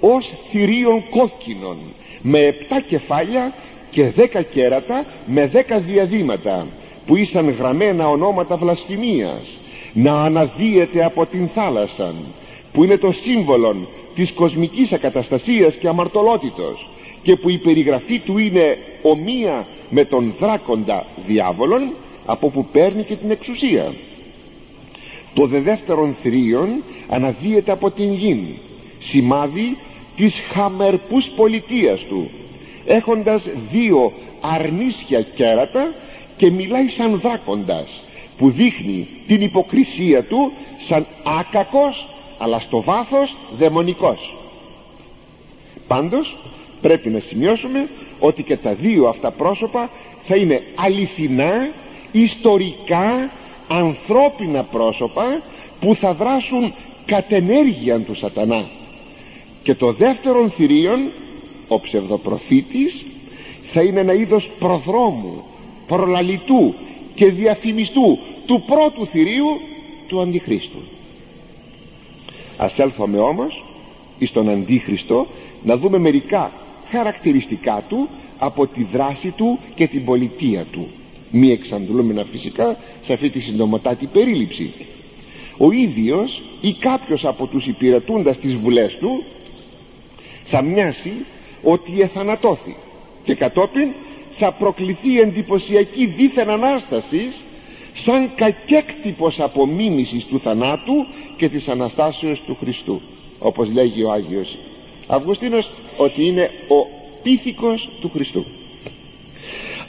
[0.00, 1.76] ως θηρίων κόκκινων
[2.22, 3.52] με επτά κεφάλια
[3.90, 6.66] και δέκα κέρατα με δέκα διαδήματα
[7.06, 9.42] που ήσαν γραμμένα ονόματα βλασφημίας
[9.92, 12.14] να αναδύεται από την θάλασσα
[12.72, 13.76] που είναι το σύμβολο
[14.14, 16.88] της κοσμικής ακαταστασίας και αμαρτωλότητος
[17.24, 21.92] και που η περιγραφή του είναι ομοία με τον δράκοντα διάβολον
[22.26, 23.94] από που παίρνει και την εξουσία.
[25.34, 26.68] Το δε δεύτερον θρίον
[27.08, 28.40] αναδύεται από την γην
[29.00, 29.76] σημάδι
[30.16, 32.30] της χαμερπούς πολιτείας του
[32.86, 35.92] έχοντας δύο αρνίσια κέρατα
[36.36, 38.02] και μιλάει σαν δράκοντας
[38.38, 40.52] που δείχνει την υποκρισία του
[40.88, 41.06] σαν
[41.40, 42.06] άκακος
[42.38, 44.36] αλλά στο βάθος δαιμονικός.
[45.86, 46.36] Πάντως
[46.84, 49.90] πρέπει να σημειώσουμε ότι και τα δύο αυτά πρόσωπα
[50.26, 51.68] θα είναι αληθινά
[52.12, 53.30] ιστορικά
[53.68, 55.42] ανθρώπινα πρόσωπα
[55.80, 56.72] που θα δράσουν
[57.06, 58.64] κατ' ενέργεια του σατανά.
[59.62, 61.10] Και το δεύτερον θηρίον
[61.68, 63.04] ο ψευδοπροφήτης
[63.72, 65.44] θα είναι ένα είδος προδρόμου
[65.86, 66.74] προλαλητού
[67.14, 69.60] και διαφημιστού του πρώτου θηρίου
[70.06, 70.82] του Αντιχρίστου.
[72.56, 73.64] Ας έλθουμε όμως
[74.18, 75.26] εις τον Αντίχριστο
[75.62, 76.52] να δούμε μερικά
[76.94, 80.86] χαρακτηριστικά του από τη δράση του και την πολιτεία του.
[81.30, 82.76] Μη εξαντλούμενα φυσικά
[83.06, 84.72] σε αυτή τη συντομοτάτη περίληψη.
[85.58, 89.22] Ο ίδιος ή κάποιος από τους υπηρετούντας τις βουλές του
[90.44, 91.12] θα μοιάσει
[91.62, 92.76] ότι εθανατώθη
[93.24, 93.88] και κατόπιν
[94.38, 97.32] θα προκληθεί εντυπωσιακή δίθεν ανάσταση
[98.04, 103.00] σαν κακέκτυπος απομίμησης του θανάτου και της Αναστάσεως του Χριστού
[103.38, 104.56] όπως λέγει ο Άγιος
[105.06, 106.86] Αυγουστίνος ότι είναι ο
[107.22, 108.44] πίθηκος του Χριστού.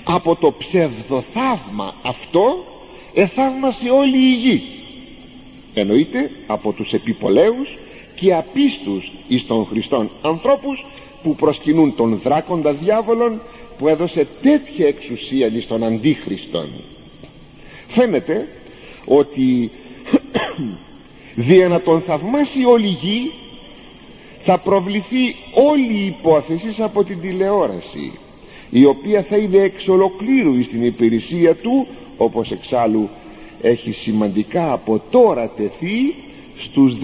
[0.03, 2.63] Από το ψευδοθαύμα αυτό
[3.13, 4.61] εθαύμασε όλη η γη.
[5.73, 7.77] Εννοείται από τους επιπολέους
[8.15, 10.85] και απίστους εις των Χριστών ανθρώπους
[11.23, 13.41] που προσκυνούν τον δράκοντα διάβολον
[13.77, 16.69] που έδωσε τέτοια εξουσία εις τον Αντίχριστον.
[17.87, 18.47] Φαίνεται
[19.05, 19.71] ότι
[21.47, 23.31] δια να τον θαυμάσει όλη η γη
[24.45, 28.11] θα προβληθεί όλη η υπόθεση από την τηλεόραση
[28.69, 33.09] η οποία θα είναι εξ ολοκλήρου στην υπηρεσία του όπως εξάλλου
[33.61, 36.13] έχει σημαντικά από τώρα τεθεί
[36.57, 36.97] στους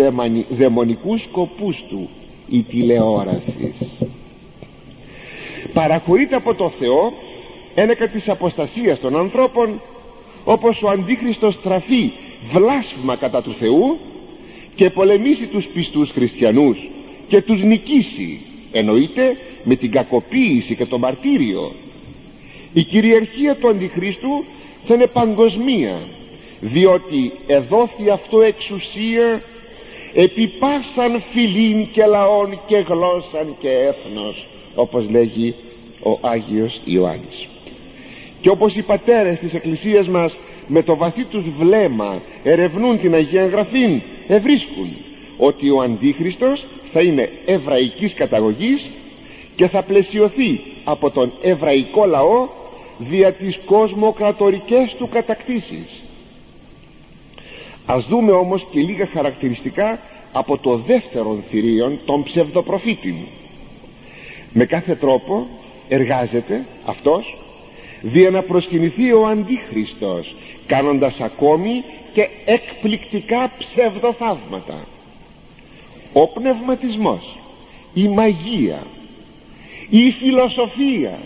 [0.49, 2.10] δαιμονικούς σκοπούς του
[2.49, 3.73] η τηλεόραση.
[5.73, 7.13] Παραχωρείται από το Θεό
[7.75, 9.82] ένεκα της αποστασίας των ανθρώπων
[10.45, 12.12] όπως ο Αντίχριστος στραφεί
[12.51, 13.97] βλάσφημα κατά του Θεού
[14.75, 16.90] και πολεμήσει τους πιστούς χριστιανούς
[17.31, 18.39] και τους νικήσει.
[18.71, 21.71] Εννοείται με την κακοποίηση και το μαρτύριο.
[22.73, 24.43] Η κυριαρχία του Αντιχρίστου
[24.87, 25.99] θα είναι παγκοσμία
[26.59, 29.41] διότι εδόθη αυτό εξουσία
[30.13, 35.53] επί πάσαν φιλήν και λαών και γλώσσαν και έθνος όπως λέγει
[36.03, 37.47] ο Άγιος Ιωάννης.
[38.41, 40.35] Και όπως οι πατέρες της Εκκλησίας μας
[40.67, 44.89] με το βαθύ τους βλέμμα ερευνούν την Αγία Γραφή ευρίσκουν
[45.37, 46.63] ότι ο Αντίχριστος
[46.93, 48.89] θα είναι εβραϊκής καταγωγής
[49.56, 52.47] και θα πλαισιωθεί από τον εβραϊκό λαό
[52.97, 56.01] δια τις κοσμοκρατορικές του κατακτήσεις.
[57.86, 59.99] Ας δούμε όμως και λίγα χαρακτηριστικά
[60.32, 63.15] από το δεύτερο θηρίον των ψευδοπροφήτων
[64.54, 65.47] με κάθε τρόπο
[65.89, 67.38] εργάζεται αυτός
[68.01, 70.36] δια να προσκυνηθεί ο Αντίχριστος
[70.67, 74.86] κάνοντας ακόμη και εκπληκτικά ψευδοθαύματα
[76.13, 77.38] ο πνευματισμός
[77.93, 78.84] η μαγεία
[79.89, 81.19] η φιλοσοφία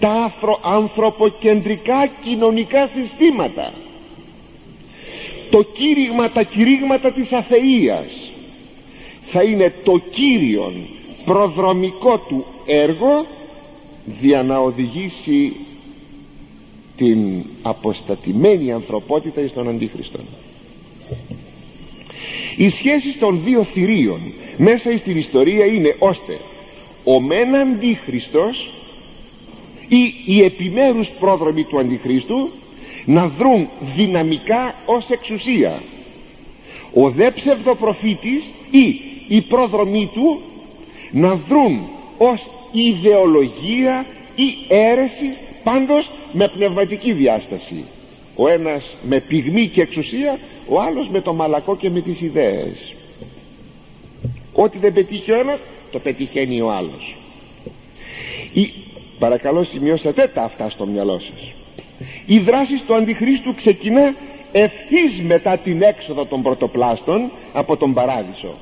[0.00, 3.72] τα ανθρωποκεντρικά κοινωνικά συστήματα
[5.50, 8.06] το κήρυγμα, τα κηρύγματα της αθείας
[9.30, 10.72] θα είναι το κύριον
[11.24, 13.26] προδρομικό του έργο
[14.20, 15.56] για να οδηγήσει
[16.96, 20.20] την αποστατημένη ανθρωπότητα εις τον Αντίχριστον
[22.58, 24.20] οι σχέσεις των δύο θηρίων
[24.56, 26.38] μέσα στην ιστορία είναι ώστε
[27.04, 28.70] ο μεν Αντίχριστος
[29.88, 32.50] ή οι επιμέρους πρόδρομοι του Αντιχρίστου
[33.04, 35.82] να δρουν δυναμικά ως εξουσία.
[36.94, 40.40] Ο δε ψευδοπροφήτης ή οι πρόδρομοι του
[41.10, 41.80] να δρουν
[42.18, 47.84] ως ιδεολογία ή αίρεση πάντως με πνευματική διάσταση
[48.40, 52.94] ο ένας με πυγμή και εξουσία ο άλλος με το μαλακό και με τις ιδέες.
[54.52, 55.58] Ό,τι δεν πετύχει ο ένας
[55.92, 57.16] το πετυχαίνει ο άλλος.
[58.52, 58.72] Η...
[59.18, 61.52] παρακαλώ σημειώσατε τα αυτά στο μυαλό σας.
[62.26, 64.14] Η δράση του Αντιχρίστου ξεκινά
[64.52, 68.54] ευθύς μετά την έξοδο των πρωτοπλάστων από τον παράδεισο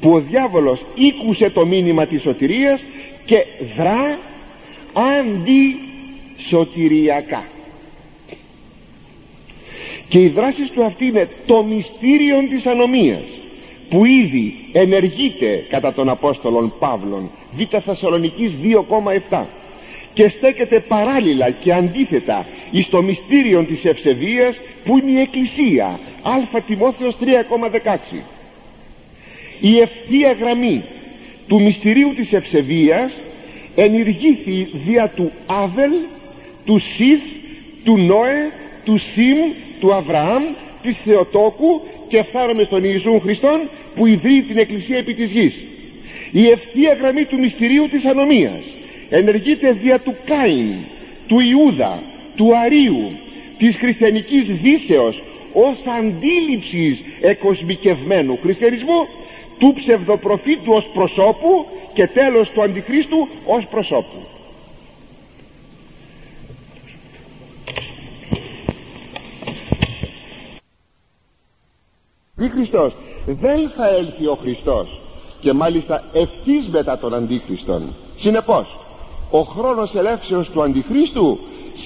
[0.00, 2.80] που ο διάβολος ήκουσε το μήνυμα της σωτηρίας
[3.24, 4.18] και δρά
[4.92, 7.44] αντισωτηριακά
[10.14, 13.22] και η δράση του αυτή είναι το μυστήριο της ανομίας
[13.90, 18.52] που ήδη ενεργείται κατά τον Απόστολον Παύλων Β Θεσσαλονικής
[19.30, 19.44] 2,7
[20.14, 26.60] και στέκεται παράλληλα και αντίθετα εις το μυστήριο της ευσεβίας που είναι η Εκκλησία Α
[26.66, 28.16] Τιμόθεος 3,16
[29.60, 30.82] η ευθεία γραμμή
[31.48, 33.12] του μυστηρίου της ευσεβίας
[33.74, 35.92] ενηργήθη δια του Άβελ
[36.64, 37.22] του Σιθ
[37.84, 38.50] του Νόε
[38.84, 39.38] του Σιμ
[39.84, 40.42] του Αβραάμ
[40.82, 43.60] της Θεοτόκου και φτάνουμε στον Ιησού Χριστόν
[43.94, 45.54] που ιδρύει την Εκκλησία επί της γης.
[46.30, 48.62] Η ευθεία γραμμή του μυστηρίου της ανομίας
[49.10, 50.74] ενεργείται δια του Κάιν
[51.26, 52.02] του Ιούδα
[52.36, 53.10] του Αρίου
[53.58, 59.08] της χριστιανικής δύσεως ως αντίληψης εκοσμικευμένου χριστιανισμού
[59.58, 64.33] του ψευδοπροφήτου ως προσώπου και τέλος του αντιχρίστου ως προσώπου
[72.54, 72.92] Χριστός.
[73.26, 75.00] Δεν θα έλθει ο Χριστός.
[75.40, 77.82] Και μάλιστα ευθύς μετά τον Αντίχριστον
[78.16, 78.66] συνεπώς
[79.30, 81.38] ο χρόνος ελεύσεως του Αντιχρίστου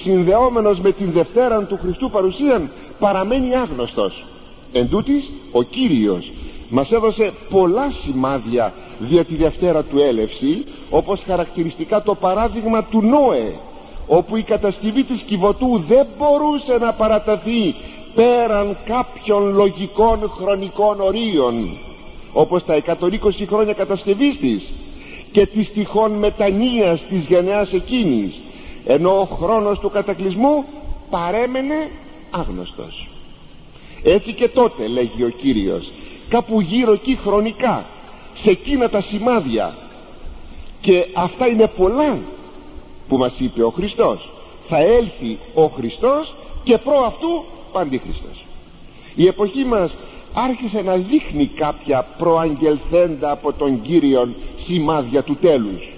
[0.03, 4.25] συνδεόμενος με την Δευτέρα του Χριστού παρουσίαν παραμένει άγνωστος.
[4.73, 6.31] Εν τούτης, ο Κύριος
[6.69, 13.53] μας έδωσε πολλά σημάδια δια τη Δευτέρα του έλευση όπως χαρακτηριστικά το παράδειγμα του Νόε
[14.07, 17.75] όπου η κατασκευή της Κιβωτού δεν μπορούσε να παραταθεί
[18.15, 21.77] πέραν κάποιων λογικών χρονικών ορίων
[22.33, 22.95] όπως τα 120
[23.47, 24.71] χρόνια κατασκευής της
[25.31, 28.39] και της τυχόν μετανοίας της γενεάς εκείνης
[28.85, 30.65] ενώ ο χρόνος του κατακλυσμού
[31.09, 31.89] παρέμενε
[32.31, 33.07] άγνωστος.
[34.03, 35.91] Έτσι και τότε λέγει ο Κύριος
[36.29, 37.85] κάπου γύρω εκεί χρονικά
[38.43, 39.75] σε εκείνα τα σημάδια.
[40.81, 42.17] Και αυτά είναι πολλά
[43.07, 44.29] που μας είπε ο Χριστός.
[44.67, 48.43] Θα έλθει ο Χριστός και προ αυτού παντίχριστος
[49.15, 49.91] η εποχή μας
[50.33, 55.89] άρχισε να δείχνει κάποια προαγγελθέντα από τον Κύριον σημάδια του τέλους.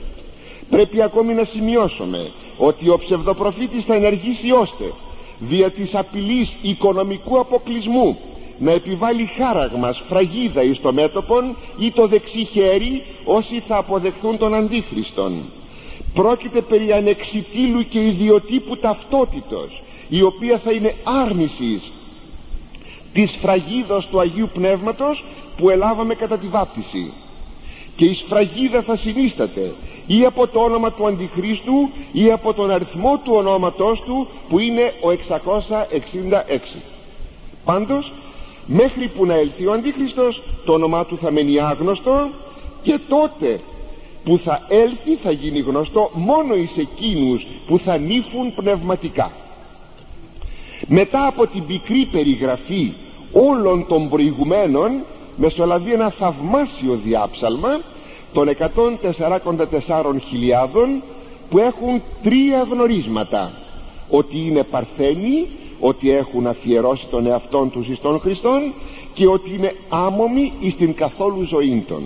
[0.69, 4.93] Πρέπει ακόμη να σημειώσουμε ότι ο ψευδοπροφήτης θα ενεργήσει ώστε
[5.39, 8.17] δια της απειλής οικονομικού αποκλεισμού
[8.59, 14.53] να επιβάλλει χάραγμα σφραγίδα εις το μέτωπον ή το δεξί χέρι όσοι θα αποδεχθούν τον
[14.53, 15.33] Αντίχριστον.
[16.13, 19.81] Πρόκειται περί ανεξιτήλου και ιδιοτύπου ταυτότητος
[20.13, 21.91] η οποία θα είναι άρνησης
[23.13, 25.23] της φραγίδας του Αγίου Πνεύματος
[25.57, 27.11] που ελάβαμε κατά τη βάπτιση.
[27.95, 29.73] Και η σφραγίδα θα συνίσταται
[30.07, 34.93] ή από το όνομα του Αντιχρίστου ή από τον αριθμό του ονόματός του που είναι
[35.01, 36.81] ο 666
[37.65, 38.11] πάντως
[38.65, 42.29] μέχρι που να έλθει ο Αντίχριστος το όνομά του θα μένει άγνωστο
[42.83, 43.59] και τότε
[44.23, 49.31] που θα έλθει θα γίνει γνωστό μόνο εις εκείνους που θα νύφουν πνευματικά
[50.87, 52.93] μετά από την πικρή περιγραφή
[53.31, 54.91] όλων των προηγουμένων
[55.35, 57.79] μεσολαβεί ένα θαυμάσιο διάψαλμα
[58.33, 58.67] των 144.000
[61.49, 63.51] που έχουν τρία γνωρίσματα.
[64.09, 65.47] Ότι είναι παρθένοι
[65.79, 68.73] ότι έχουν αφιερώσει τον εαυτόν τους εις τον Χριστόν
[69.13, 72.03] και ότι είναι άμομοι εις την καθόλου ζωή των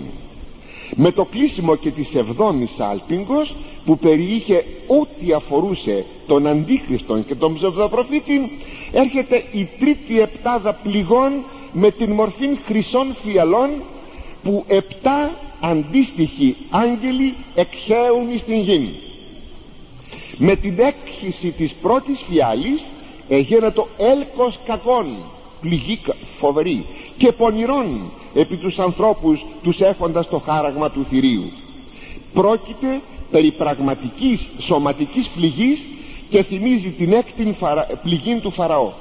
[0.94, 3.54] με το κλείσιμο και της εβδόμης άλπιγκος
[3.86, 8.50] που περιείχε ό,τι αφορούσε τον Αντίχριστον και τον ψευδοπροφήτη
[8.92, 11.32] έρχεται η τρίτη επτάδα πληγών
[11.72, 13.70] με την μορφή χρυσών φιαλών
[14.42, 18.94] που επτά αντίστοιχοι άγγελοι εξαίουν στην γη.
[20.36, 22.82] Με την έκχυση της πρώτης φιάλης
[23.28, 25.06] έγινε το έλκος κακών
[25.60, 26.00] πληγή
[26.38, 26.84] φοβερή
[27.16, 28.00] και πονηρών
[28.34, 31.50] επί τους ανθρώπους τους έχοντας το χάραγμα του θηρίου.
[32.32, 35.78] Πρόκειται περί πραγματικής σωματικής πληγής
[36.30, 37.56] και θυμίζει την έκτη
[38.02, 38.92] πληγή του Φαραώ.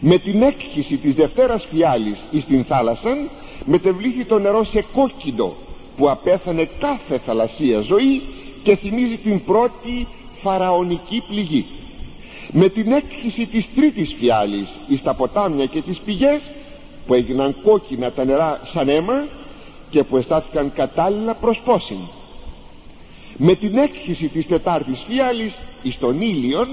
[0.00, 3.16] Με την έκχυση της Δευτέρας Φιάλης εις την θάλασσα
[3.64, 5.52] μετεβλήθη το νερό σε κόκκινο
[5.96, 8.22] που απέθανε κάθε θαλασσία ζωή
[8.62, 10.06] και θυμίζει την πρώτη
[10.42, 11.66] φαραωνική πληγή.
[12.52, 16.40] Με την έκχυση της τρίτης φιάλης εις τα ποτάμια και τις πηγές
[17.06, 19.26] που έγιναν κόκκινα τα νερά σαν αίμα
[19.90, 21.98] και που αισθάθηκαν κατάλληλα προς πόσιν
[23.36, 26.68] με την έκχυση της τετάρτης φιάλης εις τον ήλιον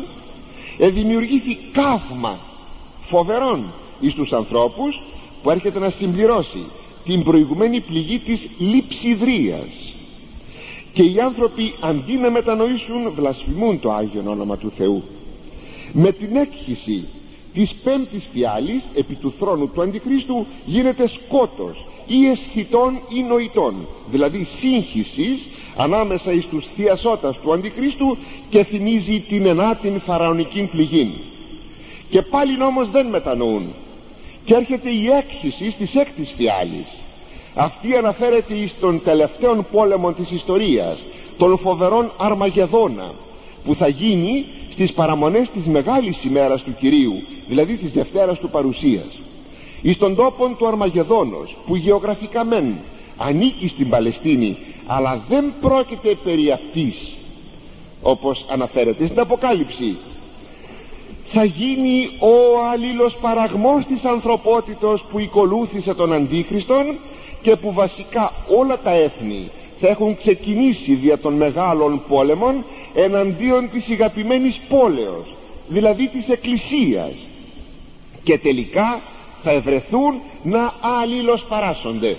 [0.77, 2.39] εδημιουργήθη καύμα
[3.07, 3.63] φοβερών
[3.99, 5.01] εις τους ανθρώπους
[5.43, 6.63] που έρχεται να συμπληρώσει
[7.05, 9.93] την προηγουμένη πληγή της λειψιδρίας.
[10.93, 15.03] Και οι άνθρωποι αντί να μετανοήσουν βλασφημούν το Άγιο Όνομα του Θεού.
[15.93, 17.05] Με την έκχυση
[17.53, 23.73] της πέμπτης φιάλης επί του θρόνου του Αντιχρίστου γίνεται σκότος ή αισθητών ή νοητών
[24.11, 25.39] δηλαδή σύγχυσης
[25.77, 28.17] ανάμεσα εις τους θειασότας του Αντιχρίστου
[28.49, 31.13] και θυμίζει την ενάτην φαραωνική πληγή
[32.13, 33.73] και πάλι όμως δεν μετανοούν.
[34.45, 36.87] Και έρχεται η έκχυση της έκτης φιάλης.
[37.55, 40.99] Αυτή αναφέρεται εις τον τελευταίο πόλεμο της ιστορίας
[41.37, 43.11] των φοβερών Αρμαγεδόνα
[43.65, 47.13] που θα γίνει στις παραμονές της μεγάλης ημέρας του Κυρίου
[47.47, 49.19] δηλαδή της Δευτέρας του Παρουσίας.
[49.81, 52.75] Εις τον τόπον του Αρμαγεδόνος που γεωγραφικά μεν
[53.17, 56.95] ανήκει στην Παλαιστίνη αλλά δεν πρόκειται περί αυτής
[58.01, 59.97] όπως αναφέρεται στην Αποκάλυψη.
[61.31, 66.95] Θα γίνει ο αλλήλος παραγμός της ανθρωπότητος που οικολούθησε τον Αντίχριστον
[67.41, 69.49] και που βασικά όλα τα έθνη
[69.79, 75.35] θα έχουν ξεκινήσει δια των μεγάλων πόλεμων εναντίον της ηγαπημένης πόλεως
[75.67, 77.11] δηλαδή της Εκκλησίας.
[78.23, 78.99] Και τελικά
[79.43, 82.17] θα ευρεθούν να αλληλοσπαράσσονται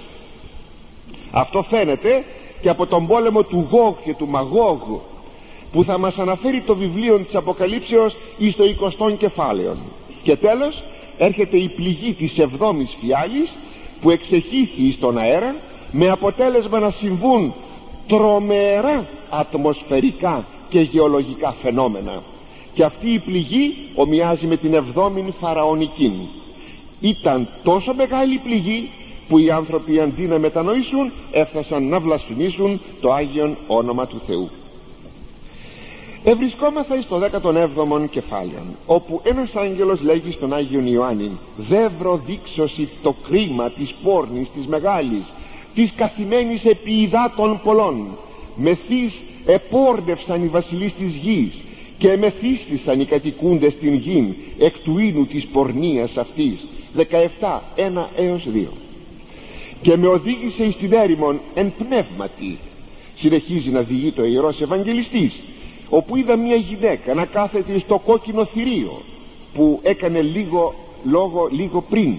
[1.37, 2.25] αυτό φαίνεται
[2.61, 4.81] και από τον πόλεμο του Γόγ και του Μαγόγ
[5.73, 8.65] που θα μας αναφέρει το βιβλίο της Αποκαλύψεως εις το
[9.11, 9.77] 20 κεφάλαιο
[10.23, 10.83] και τέλος
[11.19, 13.53] έρχεται η πληγή της εβδόμης φιάλης
[14.01, 15.55] που εξεχήθη στον αέρα
[15.91, 17.55] με αποτέλεσμα να συμβούν
[18.07, 22.23] τρομερά ατμοσφαιρικά και γεωλογικά φαινόμενα.
[22.75, 26.29] Και αυτή η πληγή ομοιάζει με την εβδόμη φαραωνική.
[27.01, 28.91] Ήταν τόσο μεγάλη πληγή
[29.29, 34.49] που οι άνθρωποι αντί να μετανοήσουν έφτασαν να βλασφημίσουν το Άγιον όνομα του Θεού.
[36.27, 43.15] Ευρισκόμαθα εις το 17ο κεφάλαιο όπου ένας άγγελος λέγει στον Άγιον Ιωάννη «Δεύρο δείξωση το
[43.29, 45.25] κρίμα της πόρνης της μεγάλης
[45.75, 48.07] της καθημένης επί υδάτων πολλών.
[48.57, 49.13] Μεθείς
[49.47, 51.63] επόρνευσαν οι βασιλείς της γης
[51.99, 56.67] και εμεθύστησαν οι κατοικούντες στην γην εκ του ίνου της πορνείας αυτής
[56.97, 58.84] 17 1 έως 2
[59.85, 62.59] και με οδήγησε εις την έρημον εν πνεύματι.
[63.19, 65.41] Συνεχίζει να διηγεί το ιερός Ευαγγελιστής
[65.89, 69.01] όπου είδα μια γυναίκα να κάθεται στο κόκκινο θηρίο
[69.55, 70.75] που έκανε λίγο
[71.05, 72.17] λόγο λίγο πριν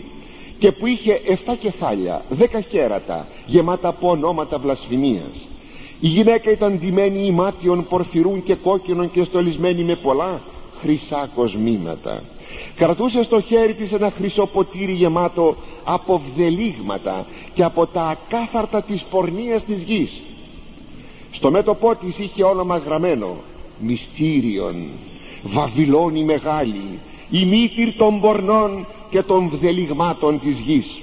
[0.60, 5.48] και που είχε 7 κεφάλια, 10 χέρατα γεμάτα από ονόματα βλασφημίας.
[6.00, 10.42] Η γυναίκα ήταν ντυμένη ημάτιων πορφυρούν και κόκκινων και στολισμένη με πολλά
[10.82, 12.22] χρυσά κοσμήματα
[12.76, 19.04] κρατούσε στο χέρι της ένα χρυσό ποτήρι γεμάτο από βδελίγματα και από τα ακάθαρτα της
[19.10, 20.22] πορνείας της γης.
[21.32, 23.36] Στο μέτωπό της είχε όνομα γραμμένο
[23.80, 24.76] μυστήριον
[25.44, 27.00] Βαβυλώνη μεγάλη
[27.30, 31.00] η μύθυρ των πορνών και των βδελιγμάτων της γης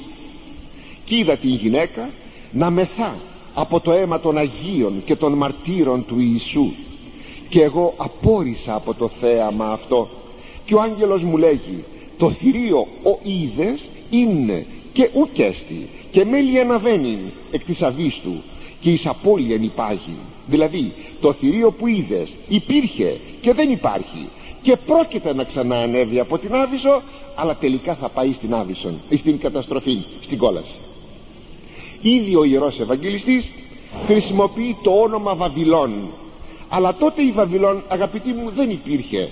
[1.05, 2.11] κι είδα την γυναίκα
[2.53, 3.15] να μεθά
[3.55, 6.73] από το αίμα των Αγίων και των μαρτύρων του Ιησού.
[7.49, 10.09] Και εγώ απόρρισα από το θέαμα αυτό
[10.73, 11.85] και ο άγγελος μου λέγει
[12.19, 17.19] το θηρίο ο είδες είναι και ουκέστη και μέλη αναβαίνει
[17.51, 18.43] εκ της αβής του
[18.81, 20.15] και εις απώλειαν υπάρχει
[20.47, 24.29] δηλαδή το θηρίο που είδες υπήρχε και δεν υπάρχει
[24.63, 27.03] και πρόκειται να ξαναανέβει από την Άβυσσο
[27.35, 30.75] αλλά τελικά θα πάει στην Άβυσσον στην καταστροφή, στην κόλαση.
[32.01, 33.45] Ήδη ο Ιερός Ευαγγελιστής
[34.07, 35.93] χρησιμοποιεί το όνομα Βαβυλών
[36.69, 39.31] αλλά τότε η Βαβυλών αγαπητοί μου δεν υπήρχε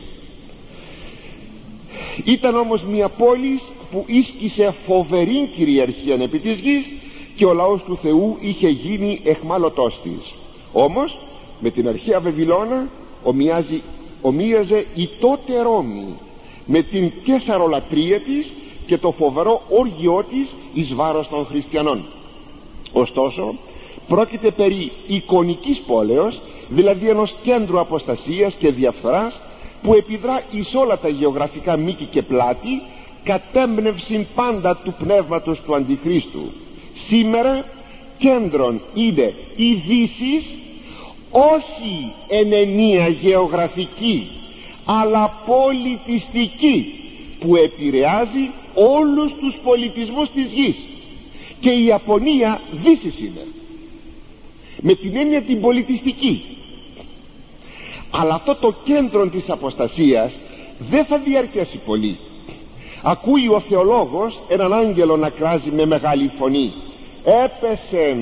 [2.24, 3.60] ήταν όμως μια πόλη
[3.90, 6.84] που ίσκησε φοβερή κυριαρχία επί της γης
[7.36, 10.34] και ο λαός του Θεού είχε γίνει εχμάλωτός της.
[10.72, 11.18] Όμως
[11.60, 12.88] με την αρχαία Βαβυλώνα
[13.22, 13.82] ομοιάζει,
[14.22, 16.06] ομοίαζε η τότε Ρώμη
[16.66, 18.52] με την κέσαρολατρία της
[18.86, 22.04] και το φοβερό όργιό της εις βάρος των χριστιανών.
[22.92, 23.54] Ωστόσο
[24.08, 29.40] πρόκειται περί εικονικής πόλεως δηλαδή ενός κέντρου αποστασίας και διαφθοράς
[29.82, 32.82] που επιδρά εις όλα τα γεωγραφικά μήκη και πλάτη
[33.24, 36.50] κατέμπνευση πάντα του πνεύματος του Αντιχρίστου.
[37.08, 37.64] Σήμερα
[38.18, 40.44] κέντρον είναι η Δύση
[41.30, 44.30] όχι ενενία γεωγραφική
[44.84, 46.94] αλλά πολιτιστική
[47.40, 50.76] που επηρεάζει όλους τους πολιτισμούς της γης.
[51.60, 53.46] Και η Ιαπωνία δύσης είναι.
[54.80, 56.44] Με την έννοια την πολιτιστική
[58.10, 60.32] αλλά αυτό το κέντρο της αποστασίας
[60.90, 62.16] δεν θα διαρκέσει πολύ.
[63.02, 66.72] Ακούει ο θεολόγος έναν άγγελο να κράζει με μεγάλη φωνή.
[67.24, 68.16] Έπεσε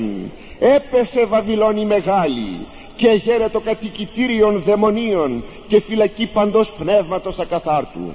[0.59, 2.65] έπεσε Βαβυλώνη μεγάλη
[2.95, 8.11] και γέρε το κατοικητήριον δαιμονίων και φυλακή παντός πνεύματος ακαθάρτου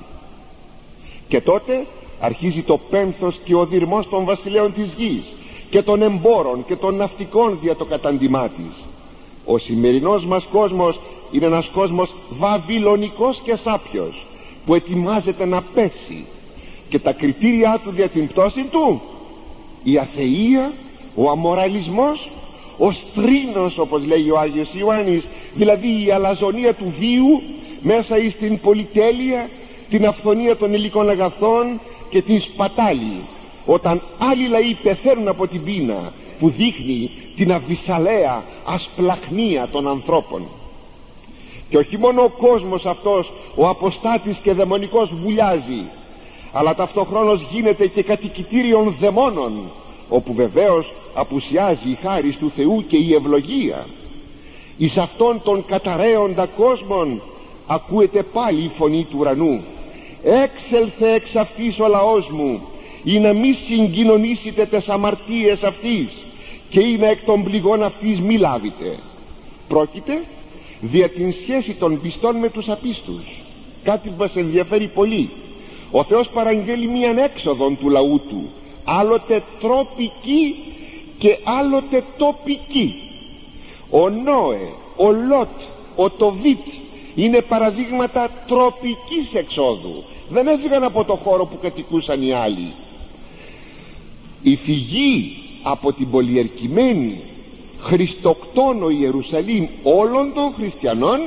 [1.28, 1.86] και τότε
[2.20, 5.32] αρχίζει το πένθος και ο δυρμός των βασιλέων της γης
[5.70, 8.84] και των εμπόρων και των ναυτικών δια το καταντημά της.
[9.44, 11.00] Ο σημερινός μας κόσμος
[11.34, 14.26] είναι ένας κόσμος βαβυλωνικός και σάπιος
[14.66, 16.24] που ετοιμάζεται να πέσει.
[16.88, 19.00] Και τα κριτήρια του για την πτώση του
[19.82, 20.72] η αθεία,
[21.14, 22.28] ο αμοραλισμός
[22.78, 25.22] ο στρίνος όπως λέει ο Άγιος Ιωάννης
[25.54, 27.42] δηλαδή η αλαζονία του βίου
[27.80, 29.48] μέσα εις την πολυτέλεια
[29.90, 31.80] την αυθονία των υλικών αγαθών
[32.10, 33.20] και την σπατάλη
[33.66, 40.42] όταν άλλοι λαοί πεθαίνουν από την πείνα που δείχνει την αβυσαλαία ασπλαχνία των ανθρώπων
[41.68, 45.84] και όχι μόνο ο κόσμος αυτός ο αποστάτης και δαιμονικός βουλιάζει
[46.52, 49.52] αλλά ταυτοχρόνως γίνεται και κατοικητήριον δαιμόνων
[50.08, 53.86] όπου βεβαίως απουσιάζει η χάρη του Θεού και η ευλογία.
[54.76, 57.20] Εις αυτόν τον καταραίοντα κόσμον
[57.66, 59.62] ακούεται πάλι η φωνή του ουρανού.
[60.22, 62.60] Έξελθε εξ αυτής ο λαός μου
[63.04, 66.08] ή να μη συγκοινωνήσετε τες αμαρτίες αυτής
[66.68, 68.98] και είναι εκ των πληγών αυτής μη λάβετε
[69.68, 70.22] πρόκειται
[70.90, 73.22] δια την σχέση των πιστών με τους απίστους.
[73.82, 75.30] Κάτι που μας ενδιαφέρει πολύ.
[75.90, 78.48] Ο Θεός παραγγέλει μίαν έξοδον του λαού του.
[78.84, 80.54] Άλλοτε τροπική
[81.18, 82.94] και άλλοτε τοπική.
[83.90, 85.48] Ο Νόε, ο Λότ,
[85.96, 86.66] ο Τοβίτ
[87.14, 90.02] είναι παραδείγματα τροπικής εξόδου.
[90.28, 92.72] Δεν έφυγαν από το χώρο που κατοικούσαν οι άλλοι.
[94.42, 97.20] Η φυγή από την πολιερκημένη
[97.84, 101.20] χριστοκτόνο Ιερουσαλήμ όλων των χριστιανών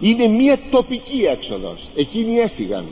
[0.00, 1.86] είναι μια τοπική έξοδος.
[1.96, 2.84] Εκείνοι έφυγαν.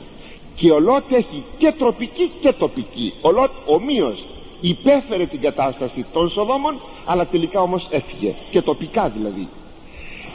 [0.55, 3.13] Και ο Λότ έχει και τροπική και τοπική.
[3.21, 4.25] Ο Λότ ομοίως
[4.61, 8.33] υπέφερε την κατάσταση των Σοδόμων αλλά τελικά όμως έφυγε.
[8.51, 9.47] Και τοπικά δηλαδή.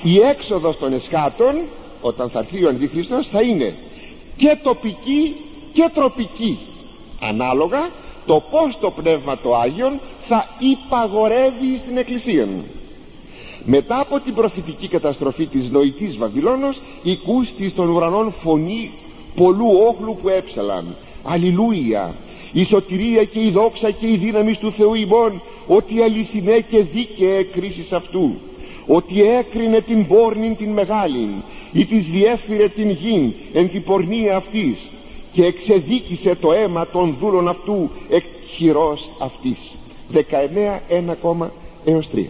[0.02, 1.54] Η έξοδος των εσχάτων
[2.00, 3.74] όταν θα έρθει ο Αντιχριστός θα είναι
[4.36, 5.34] και τοπική
[5.72, 6.58] και τροπική.
[7.20, 7.90] Ανάλογα
[8.26, 12.46] το πως το Πνεύμα το Άγιον θα υπαγορεύει στην Εκκλησία
[13.64, 18.90] μετά από την προφητική καταστροφή της νοητής Βαβυλώνος οικούστη στον ουρανών φωνή
[19.34, 20.84] πολλού όχλου που έψαλαν.
[21.22, 22.14] Αλληλούια
[22.52, 27.42] η σωτηρία και η δόξα και η δύναμη του Θεού ημών ότι αληθινέ και δίκαιε
[27.42, 28.34] κρίσεις αυτού
[28.86, 31.28] ότι έκρινε την πόρνην την μεγάλην
[31.72, 34.76] ή της διέφυρε την γην εν την πορνεία αυτής
[35.32, 38.24] και εξεδίκησε το αίμα των δούλων αυτού εκ
[38.56, 39.77] χειρός αυτής
[40.12, 41.46] 19 1,
[41.84, 42.24] έως 3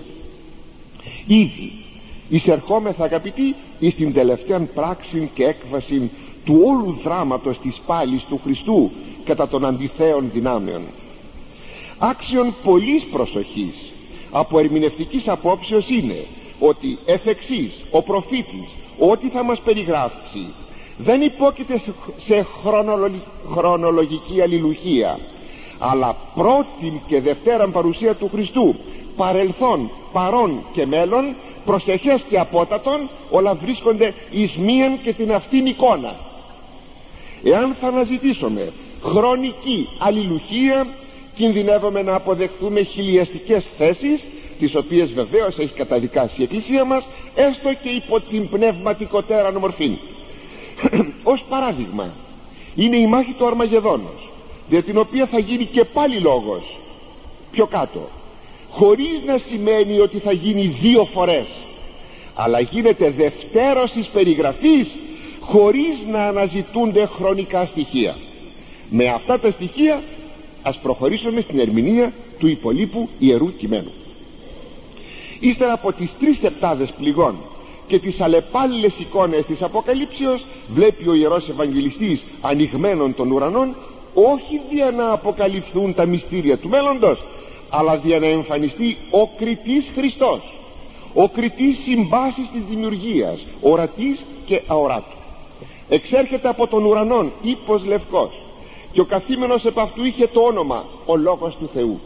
[1.28, 1.72] ήδη
[2.28, 6.10] εισερχόμεθα αγαπητοί εις την τελευταία πράξη και έκβαση
[6.44, 8.90] του όλου δράματος της πάλης του Χριστού
[9.24, 10.82] κατά των αντιθέων δυνάμεων.
[11.98, 13.74] Άξιον πολλής προσοχής
[14.30, 16.24] από ερμηνευτικής απόψεως είναι
[16.58, 18.68] ότι εφ' εξής, ο προφήτης
[18.98, 20.46] ό,τι θα μας περιγράψει
[20.98, 21.82] δεν υπόκειται
[22.26, 22.46] σε
[23.52, 25.18] χρονολογική αλληλουχία
[25.78, 28.74] αλλά πρώτη και δευτέραν παρουσία του Χριστού.
[29.16, 36.14] Παρελθόν, παρόν και μέλλον προσεχές και απότατον όλα βρίσκονται εις μίαν και την αυτήν εικόνα.
[37.44, 38.72] Εάν θα αναζητήσουμε
[39.02, 40.86] χρονική αλληλουχία
[41.34, 44.20] κινδυνεύουμε να αποδεχθούμε χιλιαστικές θέσεις
[44.58, 47.04] τις οποίες βεβαίως έχει καταδικάσει η Εκκλησία μας
[47.34, 49.98] έστω και υπό την πνευματικότερα μορφή.
[51.32, 52.10] Ως παράδειγμα
[52.74, 54.27] είναι η μάχη του Αρμαγεδόνος
[54.68, 56.78] για την οποία θα γίνει και πάλι λόγος.
[57.50, 58.08] Πιο κάτω.
[58.70, 61.46] Χωρίς να σημαίνει ότι θα γίνει δύο φορές
[62.40, 64.88] αλλά γίνεται δευτέρωσης περιγραφής
[65.40, 68.16] χωρίς να αναζητούνται χρονικά στοιχεία.
[68.90, 70.02] Με αυτά τα στοιχεία
[70.62, 73.92] ας προχωρήσουμε στην ερμηνεία του υπολείπου ιερού κειμένου.
[75.40, 77.34] Ύστερα από τις τρεις επτάδες πληγών
[77.86, 83.74] και τις αλλεπάλληλες εικόνες της Αποκαλύψεως βλέπει ο Ιερός Ευαγγελιστής ανοιγμένων των ουρανών
[84.14, 87.22] όχι για να αποκαλυφθούν τα μυστήρια του μέλλοντος
[87.70, 90.40] αλλά για να εμφανιστεί ο κριτής Χριστός
[91.14, 95.16] ο κριτής συμπάσης της δημιουργίας ορατής και αοράτου.
[95.88, 98.30] Εξέρχεται από τον ουρανόν ύπος λευκός
[98.92, 102.00] και ο καθήμενος επ' αυτού είχε το όνομα ο Λόγος του Θεού.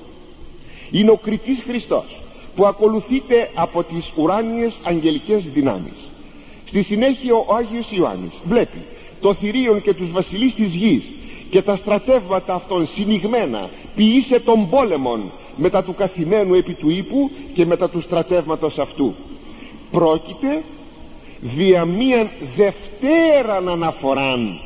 [0.91, 2.05] Είναι ο κριτής Χριστός
[2.57, 5.93] που ακολουθείται από τις ουράνιες αγγελικές δυνάμεις.
[6.67, 8.83] Στη συνέχεια ο Άγιος Ιωάννης βλέπει
[9.21, 11.03] το θηρίον και τους βασιλείς της γης
[11.53, 17.67] και τα στρατεύματα αυτών συνηγμένα ποιήσε των πόλεμων μετά του καθημένου επί του ύπου και
[17.67, 19.15] μετά του στρατεύματος αυτού.
[19.91, 20.63] Πρόκειται
[21.41, 24.61] δια μίαν δευτέραν αναφοράν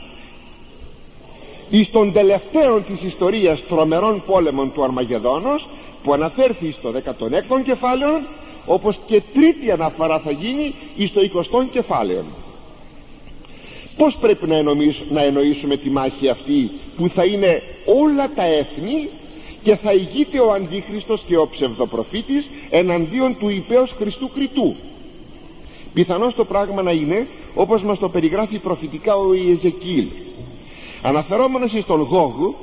[1.71, 5.67] εις των τελευταίων της ιστορίας τρομερών πόλεμων του Αρμαγεδόνος
[6.03, 8.21] που αναφέρθη στο 16ο κεφάλαιο
[8.67, 12.25] όπως και τρίτη αναφορά θα γίνει εις το 20ο κεφάλαιο
[13.97, 14.63] πως πρέπει να,
[15.11, 19.09] να εννοήσουμε τη μάχη αυτή που θα είναι όλα τα έθνη
[19.63, 24.75] και θα ηγείται ο Αντίχριστος και ο ψευδοπροφήτης εναντίον του υπέως Χριστού Κριτού
[25.95, 30.07] πιθανώς το πράγμα να είναι όπως μας το περιγράφει προφητικά ο Ιεζεκίλ.
[31.03, 32.55] Αναφερόμενος στον Γόγ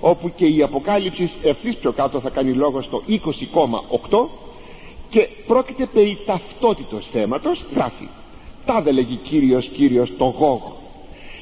[0.00, 4.28] όπου και η Αποκάλυψη ευθύς πιο κάτω θα κάνει λόγο στο 20,8
[5.10, 8.08] και πρόκειται περί ταυτότητος θέματος γράφει
[8.66, 10.60] τάδε λέγει Κύριος Κύριος το Γόγ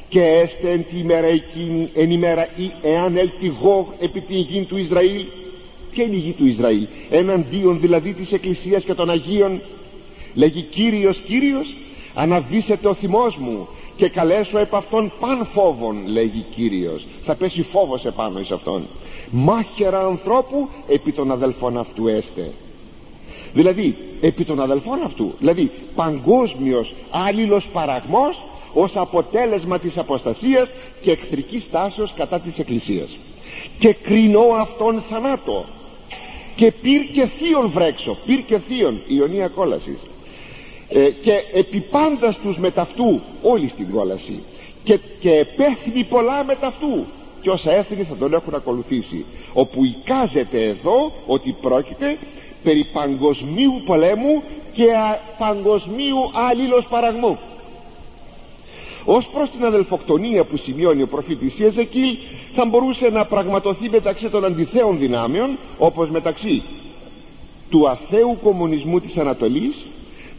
[0.09, 4.65] και έστε εν τη ημέρα εκείνη εν ημέρα ή εάν έλθει Γόγ επί την γη
[4.65, 5.25] του Ισραήλ
[5.91, 9.61] ποια είναι η γη του Ισραήλ; Εναντίον δηλαδή της Εκκλησίας και των Αγίων
[10.35, 11.75] λέγει Κύριος Κύριος
[12.15, 17.07] αναβήσετε ο θυμός μου και καλέσω επ' αυτόν παν φόβον λέγει Κύριος.
[17.25, 18.83] Θα πέσει φόβος επάνω εις αυτόν.
[19.31, 22.51] Μάχερα ανθρώπου επί των αδελφών αυτού έστε.
[23.53, 28.37] Δηλαδή επί των αδελφών αυτού δηλαδή παγκόσμιος άλληλος παραγμός
[28.79, 30.68] ως αποτέλεσμα της αποστασίας
[31.01, 33.16] και εχθρικής τάσεως κατά της Εκκλησίας.
[33.79, 35.64] Και κρινώ αυτόν θανάτο.
[36.57, 39.99] Και πυρ και θείον βρέξω πυρ και θείον ιωνία κόλασης.
[40.89, 44.43] Ε, και επιπάντας τους με ταυτού όλη στην κόλαση.
[44.85, 47.05] Και, και επέθυνει πολλά με ταυτού.
[47.41, 49.24] Και όσα έθνη θα τον έχουν ακολουθήσει.
[49.53, 52.18] Όπου εικάζεται εδώ ότι πρόκειται
[52.62, 54.87] περί παγκοσμίου πολέμου και
[55.39, 57.39] παγκοσμίου αλλήλος παραγμού
[59.07, 62.17] ως προς την αδελφοκτονία που σημειώνει ο προφήτης Ιεζεκίλ
[62.55, 66.63] θα μπορούσε να πραγματοθεί μεταξύ των αντιθέων δυνάμεων όπως μεταξύ
[67.71, 69.85] του αθέου κομμουνισμού της Ανατολής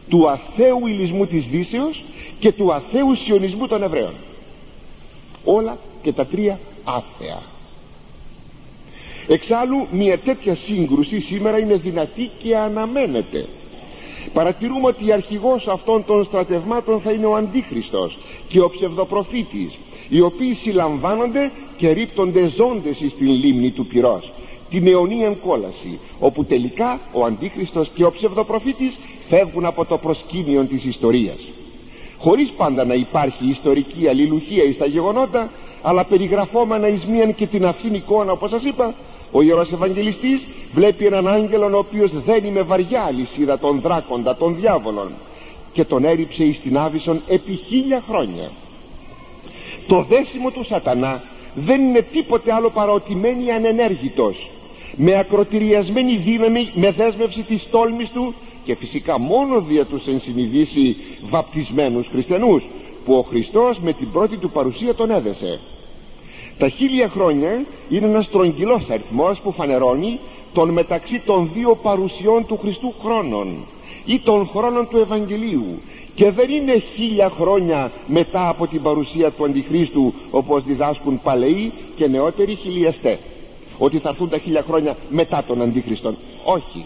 [0.09, 2.03] του αθέου ηλισμού της Δύσεως
[2.39, 4.13] και του αθέου σιωνισμού των Εβραίων.
[5.43, 7.41] Όλα και τα τρία άθεα.
[9.27, 13.45] Εξάλλου μια τέτοια σύγκρουση σήμερα είναι δυνατή και αναμένεται.
[14.33, 19.71] Παρατηρούμε ότι αρχηγός αυτών των στρατευμάτων θα είναι ο Αντίχριστος και ο ψευδοπροφήτης
[20.09, 24.31] οι οποίοι συλλαμβάνονται και ρίπτονται ζώντες στην λίμνη του πυρός
[24.69, 28.97] την αιωνίαν κόλαση όπου τελικά ο Αντίχριστος και ο ψευδοπροφήτης
[29.29, 31.37] φεύγουν από το προσκήνιο της ιστορίας.
[32.17, 35.49] Χωρίς πάντα να υπάρχει ιστορική αλληλουχία εις τα γεγονότα
[35.81, 38.93] αλλά περιγραφόμενα εις μίαν και την αυτήν εικόνα όπως σας είπα
[39.31, 40.41] ο Ιερός Ευαγγελιστής
[40.73, 45.11] βλέπει έναν άγγελον ο οποίος δένει με βαριά αλυσίδα τον δράκοντα των διάβολων
[45.73, 48.51] και τον έριψε εις την Άβυσσον επί χίλια χρόνια.
[49.87, 51.23] Το δέσιμο του σατανά
[51.55, 54.49] δεν είναι τίποτε άλλο παρά ότι μένει ανενέργητος
[54.95, 60.95] με ακροτηριασμένη δύναμη με δέσμευση της τόλμης του και φυσικά μόνο δια τους ενσυνειδήσει
[61.29, 62.63] βαπτισμένους χριστιανούς
[63.05, 65.59] που ο Χριστός με την πρώτη του παρουσία τον έδεσε.
[66.57, 70.19] Τα χίλια χρόνια είναι ένας στρογγυλός αριθμός που φανερώνει
[70.53, 73.65] τον μεταξύ των δύο παρουσιών του Χριστού χρόνων
[74.07, 75.81] ή των χρόνων του Ευαγγελίου.
[76.15, 82.07] Και δεν είναι χίλια χρόνια μετά από την παρουσία του Αντιχρίστου όπως διδάσκουν παλαιοί και
[82.07, 83.17] νεότεροι χιλιαστές
[83.77, 86.85] ότι θα έρθουν τα χίλια χρόνια μετά τον Αντίχριστο όχι.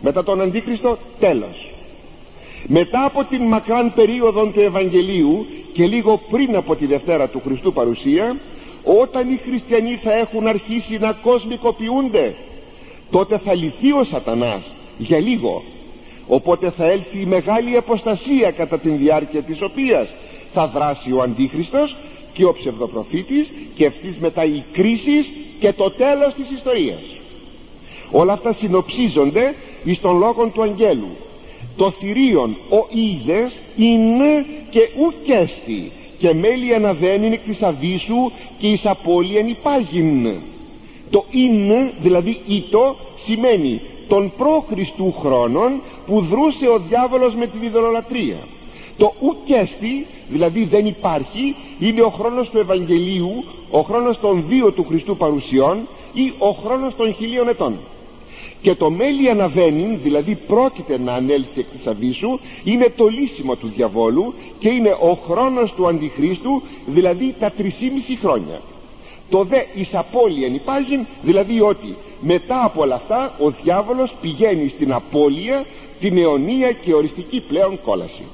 [0.00, 1.70] Μετά τον Αντίχριστο τέλος.
[2.66, 7.72] Μετά από την μακράν περίοδο του Ευαγγελίου και λίγο πριν από τη Δευτέρα του Χριστού
[7.72, 8.36] παρουσία
[8.84, 12.34] όταν οι χριστιανοί θα έχουν αρχίσει να κοσμικοποιούνται
[13.10, 14.62] τότε θα λυθεί ο σατανάς
[14.98, 15.62] για λίγο
[16.30, 20.08] οπότε θα έλθει η μεγάλη αποστασία κατά την διάρκεια της οποίας
[20.52, 21.96] θα δράσει ο Αντίχριστος
[22.32, 25.26] και ο ψευδοπροφήτης και ευθύς μετά η κρίση
[25.60, 27.00] και το τέλος της ιστορίας.
[28.10, 29.54] Όλα αυτά συνοψίζονται
[29.84, 31.16] εις των λόγων του Αγγέλου.
[31.76, 38.86] Το θηρίον ο είδες είναι και ουκέστη και μέλη αναβαίνουν εκ της αβίσου και εις
[38.86, 40.34] απώλειαν υπάγειν.
[41.10, 48.36] Το είναι δηλαδή ήτο σημαίνει των πρόχριστού χρόνων που δρούσε ο διάβολος με τη διδολολατρία
[49.00, 54.84] το ουκέστη δηλαδή δεν υπάρχει είναι ο χρόνος του Ευαγγελίου ο χρόνος των δύο του
[54.88, 55.78] Χριστού παρουσιών
[56.12, 57.74] ή ο χρόνος των χιλίων ετών.
[58.62, 63.72] Και το μέλι αναβαίνει δηλαδή πρόκειται να ανέλθει εκ της αβίσου είναι το λύσιμο του
[63.76, 68.60] διαβόλου και είναι ο χρόνος του Αντιχρίστου δηλαδή τα τρισήμιση χρόνια.
[69.30, 74.92] Το δε εις απώλειαν υπάρχει δηλαδή ότι μετά από όλα αυτά ο διάβολος πηγαίνει στην
[74.92, 75.64] απώλεια
[76.00, 78.24] την αιωνία και οριστική πλέον κόλαση.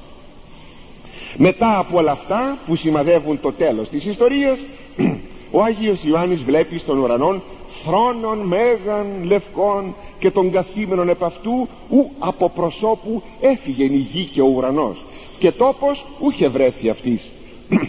[1.37, 4.57] Μετά από όλα αυτά που σημαδεύουν το τέλος της ιστορίας
[5.51, 7.41] ο Άγιος Ιωάννης βλέπει στον ουρανό
[7.85, 14.41] θρόνων μέγαν λευκών και των καθήμενων επ' αυτού ου από προσώπου έφυγε η γη και
[14.41, 14.97] ο ουρανός
[15.39, 17.21] και τόπος ούχε βρέθη αυτής.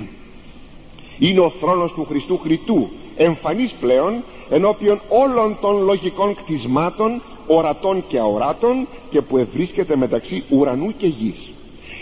[1.18, 8.18] Είναι ο θρόνος του Χριστού Χρητού εμφανής πλέον ενώπιον όλων των λογικών κτισμάτων ορατών και
[8.18, 11.50] αοράτων και που ευρίσκεται μεταξύ ουρανού και γης.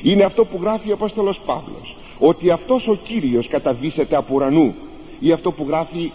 [0.03, 4.75] Είναι αυτό που γράφει ο Απόστολος Παύλος ότι αυτός ο Κύριος καταβήσεται από ουρανού.
[5.21, 6.13] Ή αυτό που γράφει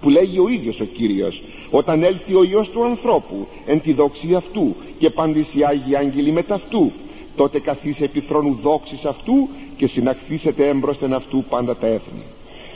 [0.00, 4.34] που λέγει ο ίδιος ο Κύριος όταν έλθει ο Υιός του ανθρώπου εν τη δόξη
[4.34, 6.92] αυτού και πάντες οι Άγιοι Άγγελοι μετά αυτού
[7.36, 12.22] τότε καθίσε επί θρόνου δόξης αυτού και συναχθήσετε έμπροσθεν αυτού πάντα τα έθνη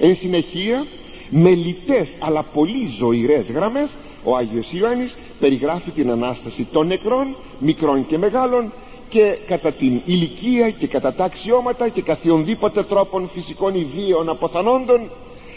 [0.01, 0.87] εν συνεχεία
[1.31, 3.89] με λιτές αλλά πολύ ζωηρές γραμμές
[4.25, 8.73] ο Άγιος Ιωάννης περιγράφει την Ανάσταση των νεκρών μικρών και μεγάλων
[9.09, 15.01] και κατά την ηλικία και κατά τα αξιώματα και καθιονδήποτε τρόπων φυσικών ιδίων αποθανόντων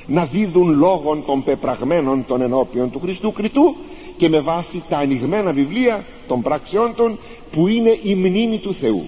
[0.08, 3.76] να δίδουν λόγων των πεπραγμένων των ενώπιων του Χριστού Κριτού
[4.18, 7.18] και με βάση τα ανοιγμένα βιβλία των πράξεών των
[7.52, 9.04] που είναι η μνήμη του Θεού.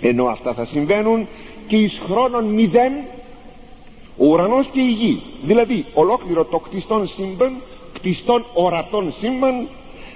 [0.00, 1.26] Ενώ αυτά θα συμβαίνουν
[1.66, 2.92] και εις χρόνων μηδέν
[4.18, 7.52] ο ουρανός και η γη δηλαδή ολόκληρο το κτιστόν σύμπαν
[8.04, 9.68] κτιστόν ορατών σύμπαν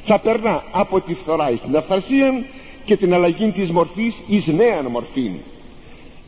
[0.04, 2.44] θα περνά από τη φθορά εις την αυθαρσία
[2.84, 5.30] και την αλλαγή της μορφής εις νέαν μορφή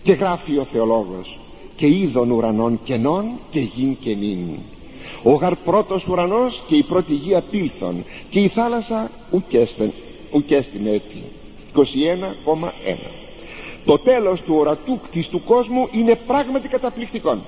[0.03, 1.39] και γράφει ο θεολόγος
[1.77, 4.39] και είδων ουρανών κενών και γην κενήν.
[5.23, 9.11] Ο γαρ πρώτος ουρανός και η πρώτη γη απήλθον και η θάλασσα
[10.31, 11.23] ουκέστην έτη
[11.75, 11.81] 21,1
[13.85, 17.39] το τέλος του ορατού κτιστού κόσμου είναι πράγματι καταπληκτικό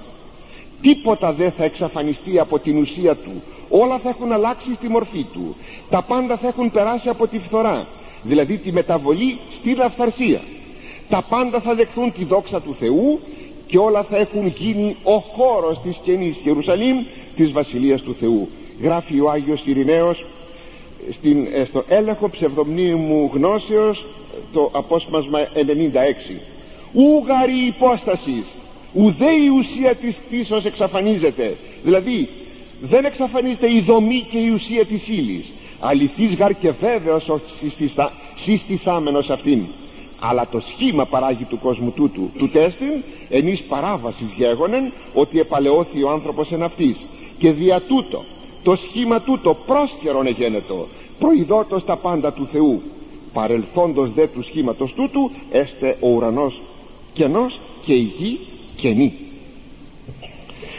[0.83, 3.43] τίποτα δεν θα εξαφανιστεί από την ουσία του.
[3.69, 5.57] Όλα θα έχουν αλλάξει στη μορφή του.
[5.91, 7.87] Τα πάντα θα έχουν περάσει από τη φθορά
[8.23, 10.41] δηλαδή τη μεταβολή στην αυθαρσία
[11.13, 13.21] τα πάντα θα δεχθούν τη δόξα του Θεού
[13.67, 17.05] και όλα θα έχουν γίνει ο χώρος της καινής Ιερουσαλήμ
[17.37, 18.49] της Βασιλείας του Θεού.
[18.83, 20.25] Γράφει ο Άγιος Ειρηναίος
[21.19, 24.05] στην, ε, στο έλεγχο ψευδομνήμου γνώσεως
[24.53, 26.41] το απόσπασμα 96
[26.93, 28.45] ούγαρη υπόστασης
[28.95, 31.57] ουδέ η ουσία της κτήσεως εξαφανίζεται.
[31.83, 32.29] Δηλαδή
[32.83, 35.45] δεν εξαφανίζεται η δομή και η ουσία της ύλης.
[35.81, 37.41] αληθής γαρ και βέβαιος ο
[38.45, 39.63] συστηθάμενος αυτήν.
[40.21, 42.31] Αλλά το σχήμα παράγει του κόσμου τούτου.
[42.39, 46.97] Του τέστην ενής παράβασης γέγονεν ότι επαλαιώθη ο άνθρωπος εν αυτής.
[47.39, 48.25] Και δια τούτο
[48.63, 50.87] το σχήμα τούτο πρόσκαιρον εγένετο
[51.19, 52.83] προειδότος τα πάντα του Θεού.
[53.33, 56.61] Παρελθόντος δε του σχήματος τούτου έστε ο ουρανός
[57.13, 58.39] κενός και η γη
[58.83, 59.13] κενή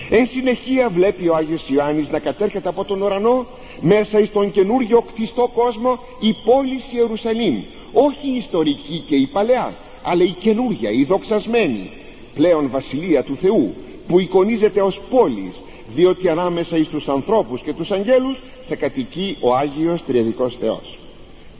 [0.10, 3.46] εν συνεχεία βλέπει ο Άγιος Ιωάννης να κατέρχεται από τον ουρανό
[3.82, 7.62] μέσα εις τον καινούργιο κτιστό κόσμο η πόλη Ιερουσαλήμ.
[7.94, 9.74] Όχι η ιστορική και η παλαιά
[10.04, 11.90] αλλά η καινούργια, η δοξασμένη.
[12.36, 13.74] Πλέον βασιλεία του Θεού
[14.08, 15.54] που εικονίζεται ως πόλης
[15.96, 18.38] διότι ανάμεσα εις τους ανθρώπους και τους αγγέλους
[18.68, 20.98] θα κατοικεί ο Άγιος Τριεδικός Θεός.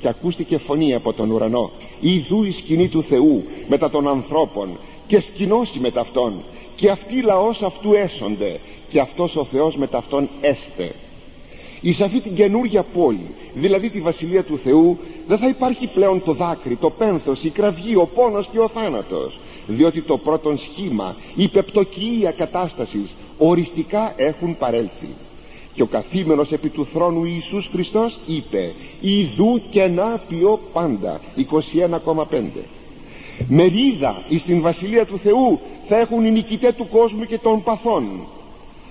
[0.02, 1.72] Και ακούστηκε φωνή από τον ουρανό.
[2.00, 4.70] Ιδού η σκηνή του Θεού μετά των ανθρώπων
[5.08, 6.34] και σκηνώσει με ταυτόν.
[6.76, 10.96] Και αυτοί λαός αυτού έσονται και αυτός ο Θεός με ταυτόν έστε.
[11.82, 14.98] Εις αυτή την καινούργια πόλη δηλαδή τη Βασιλεία του Θεού
[15.28, 19.38] δεν θα υπάρχει πλέον το δάκρυ, το πένθος, η κραυγή, ο πόνος και ο θάνατος.
[19.68, 25.10] Διότι το πρώτον σχήμα, η πεπτοκία κατάστασης οριστικά έχουν παρέλθει.
[25.74, 32.42] Και ο καθήμενος επί του θρόνου Ιησούς Χριστός είπε «Ιδού και να ποιώ πάντα» 21,5
[33.48, 38.08] μερίδα εις την Βασιλεία του Θεού θα έχουν οι νικητές του κόσμου και των παθών.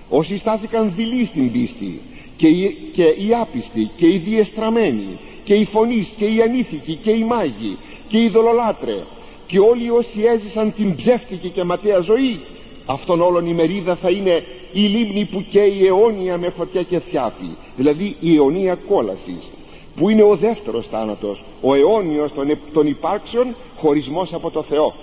[0.09, 2.01] Όσοι στάθηκαν δειλοί στην πίστη
[2.37, 7.11] και οι, και οι άπιστοι και οι διεστραμμένοι και οι φωνείς και οι ανήθικοι και
[7.11, 7.77] οι μάγοι
[8.09, 8.99] και οι δολολάτρε
[9.47, 12.41] και όλοι όσοι έζησαν την ψεύτικη και ματέα ζωή
[12.87, 17.57] αυτόν όλων η μερίδα θα είναι η λίμνη που καίει αιώνια με φωτιά και θιάπη
[17.77, 19.43] δηλαδή η αιωνία κόλασης
[19.97, 24.95] που είναι ο δεύτερος θάνατος ο αιώνιος των, των υπάρξεων χωρισμός από το Θεό.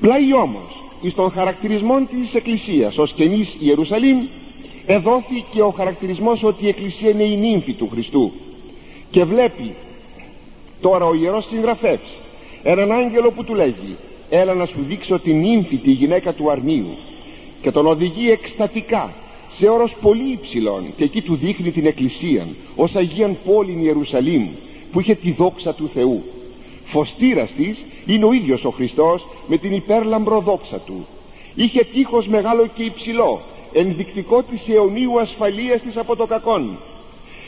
[0.00, 4.26] Πλάι όμως εις των χαρακτηρισμών της Εκκλησίας ως καινής Ιερουσαλήμ
[4.86, 8.32] εδόθηκε ο χαρακτηρισμός ότι η Εκκλησία είναι η νύμφη του Χριστού.
[9.10, 9.74] Και βλέπει
[10.80, 12.10] τώρα ο Ιερός Συγγραφεύς
[12.62, 13.96] έναν άγγελο που του λέγει
[14.30, 16.96] έλα να σου δείξω την νύμφη τη γυναίκα του αρνίου
[17.62, 19.12] και τον οδηγεί εκστατικά
[19.60, 22.46] σε όρος πολύ υψηλών και εκεί του δείχνει την εκκλησία
[22.76, 24.48] ως Αγίαν πόλη Ιερουσαλήμ
[24.92, 26.22] που είχε τη δόξα του Θεού.
[26.84, 31.06] Φωστήρας της είναι ο ίδιος ο Χριστός με την υπέρλαμπρο δόξα του.
[31.54, 33.40] Είχε τείχος μεγάλο και υψηλό
[33.72, 36.70] ενδεικτικό της αιωνίου ασφαλείας της από το κακόν.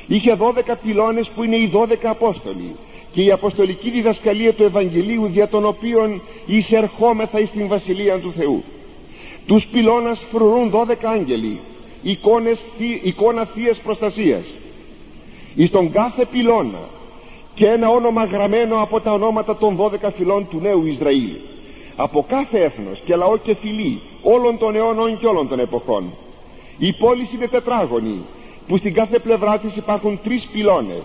[0.06, 2.74] Είχε δώδεκα πυλώνες που είναι οι δώδεκα Απόστολοι
[3.12, 8.62] και η αποστολική διδασκαλία του Ευαγγελίου δια των οποίων εισερχόμεθα εις την Βασιλεία του Θεού.
[9.46, 11.60] Τους πυλώνας φρουρούν δώδεκα άγγελοι
[12.02, 12.58] εικόνες,
[13.02, 14.44] εικόνα θείας προστασίας.
[15.54, 16.88] Εις τον κάθε πυλώνα
[17.54, 21.30] και ένα όνομα γραμμένο από τα ονόματα των δώδεκα φυλών του νέου Ισραήλ
[21.96, 26.04] από κάθε έθνος και λαό και φυλή όλων των αιώνων και όλων των εποχών
[26.78, 28.24] η πόλη είναι τετράγωνη
[28.68, 31.02] που στην κάθε πλευρά της υπάρχουν τρεις πυλώνες.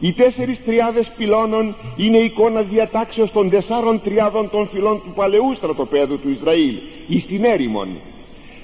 [0.00, 6.18] Οι τέσσερις τριάδες πυλώνων είναι εικόνα διατάξεως των τεσσάρων τριάδων των φυλών του παλαιού στρατοπέδου
[6.18, 7.88] του Ισραήλ εις την έρημον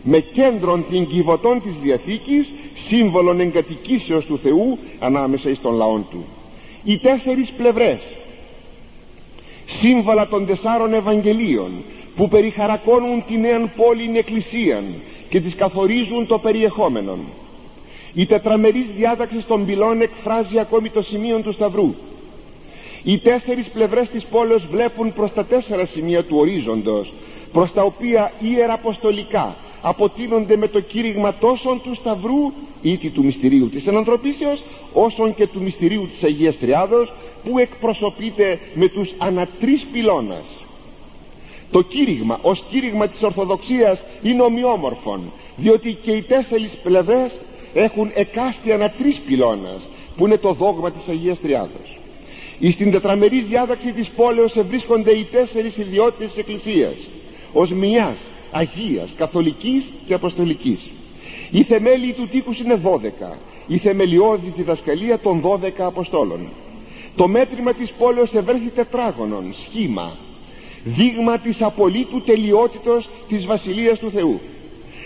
[0.02, 2.48] με κέντρον την κυβωτών της Διαθήκης
[2.88, 6.24] σύμβολον εγκατοικήσεως του Θεού ανάμεσα εις των λαών του.
[6.84, 7.98] Οι τέσσερις πλευρές
[9.80, 11.70] σύμβολα των τεσσάρων Ευαγγελίων
[12.16, 14.84] που περιχαρακώνουν την νέα πόλη εκκλησίαν
[15.28, 17.18] και τις καθορίζουν το περιεχόμενο
[18.14, 21.94] η τετραμερής διάταξη των πυλών εκφράζει ακόμη το σημείο του Σταυρού.
[23.02, 27.12] Οι τέσσερις πλευρές της πόλεως βλέπουν προς τα τέσσερα σημεία του ορίζοντος
[27.52, 32.52] προς τα οποία ιεραποστολικά αποτείνονται με το κήρυγμα τόσο του Σταυρού
[32.82, 34.62] ή του μυστηρίου της ενανθρωπίσεως
[34.92, 37.12] όσον και του μυστηρίου της Αγίας Τριάδος
[37.44, 40.44] που εκπροσωπείται με τους ανατρεις πυλώνας.
[41.70, 45.20] Το κήρυγμα ως κήρυγμα της Ορθοδοξίας είναι ομοιόμορφον
[45.56, 47.30] διότι και οι τέσσερις πλευρές
[47.74, 49.80] έχουν εκάστη ανατρεις πυλώνας
[50.16, 51.98] που είναι το δόγμα της Αγίας Τριάδος.
[52.58, 56.94] Εις την τετραμερή διάταξη της πόλεως ευρίσκονται οι τέσσερις ιδιότητες της Εκκλησίας
[57.52, 58.16] ως μιας
[58.50, 60.80] Αγίας, Καθολικής και Αποστολικής.
[61.50, 63.36] Οι θεμέλοι του τείχους είναι δώδεκα.
[63.66, 66.48] Η θεμελιώδη διδασκαλία των δώδεκα Αποστόλων.
[67.16, 70.16] Το μέτρημα της πόλεως ευρέθη τετράγωνον σχήμα.
[70.84, 74.40] Δείγμα της απολύτου τελειότητος της Βασιλείας του Θεού.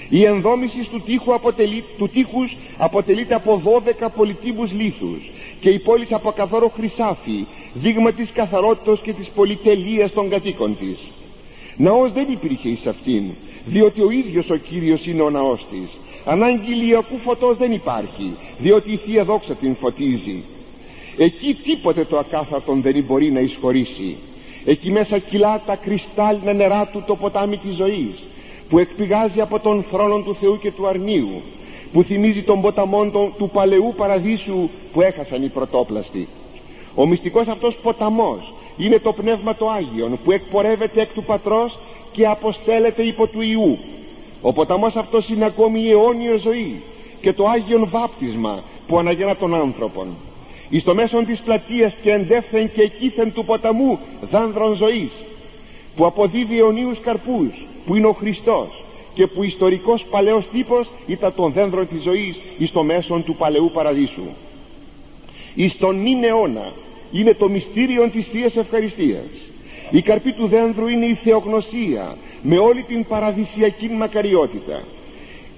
[0.08, 5.30] Η ενδόμησης του, τείχου αποτελεί, του τείχους αποτελείται από δώδεκα πολιτήμους λίθους
[5.60, 10.98] και η πόλη από καθαρό χρυσάφι δείγμα της καθαρότητας και της πολυτελείας των κατοίκων της
[11.76, 13.24] ναός δεν υπήρχε εις αυτήν
[13.66, 15.88] διότι ο ίδιος ο Κύριος είναι ο ναός της.
[16.24, 20.42] Ανάγκη ηλιακού φωτός δεν υπάρχει διότι η Θεία Δόξα την φωτίζει.
[21.18, 24.16] Εκεί τίποτε το ακάθαρτον δεν μπορεί να εισχωρήσει.
[24.64, 28.22] Εκεί μέσα κυλά τα κρυστάλλινα νερά του το ποτάμι της ζωής
[28.68, 31.42] που εκπηγάζει από τον θρόνο του Θεού και του αρνίου
[31.92, 36.28] που θυμίζει τον ποταμό του παλαιού παραδείσου που έχασαν οι πρωτόπλαστοι.
[36.94, 41.78] Ο μυστικός αυτός ποταμός είναι το Πνεύμα το Άγιον που εκπορεύεται εκ του Πατρός
[42.12, 43.78] και αποστέλλεται υπό του Ιού
[44.46, 46.82] ο ποταμός αυτός είναι ακόμη η αιώνια ζωή
[47.20, 50.06] και το Άγιον βάπτισμα που αναγεννά τον άνθρωπον.
[50.68, 53.98] Εις το μέσον της πλατείας και εντεύθεν και εκείθεν του ποταμού
[54.30, 55.10] δάνδρων ζωής
[55.96, 61.52] που αποδίδει αιωνίους καρπούς που είναι ο Χριστός και που ιστορικός παλαιός τύπος ήταν των
[61.52, 64.26] δένδρων της ζωής εις το μέσον του παλαιού παραδείσου.
[65.54, 66.72] Εις τον νυν αιώνα
[67.18, 69.30] είναι το μυστήριο της Θείας Ευχαριστίας.
[69.90, 74.82] Η καρπή του δένδρου είναι η θεογνωσία με όλη την παραδεισιακή μακαριότητα.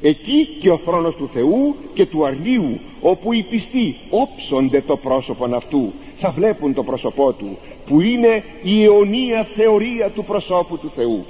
[0.03, 5.55] Εκεί και ο θρόνος του Θεού και του αρνίου όπου οι πιστοί όψονται το πρόσωπον
[5.55, 11.25] αυτού θα βλέπουν το πρόσωπό του που είναι η αιωνία θεωρία του προσώπου του Θεού.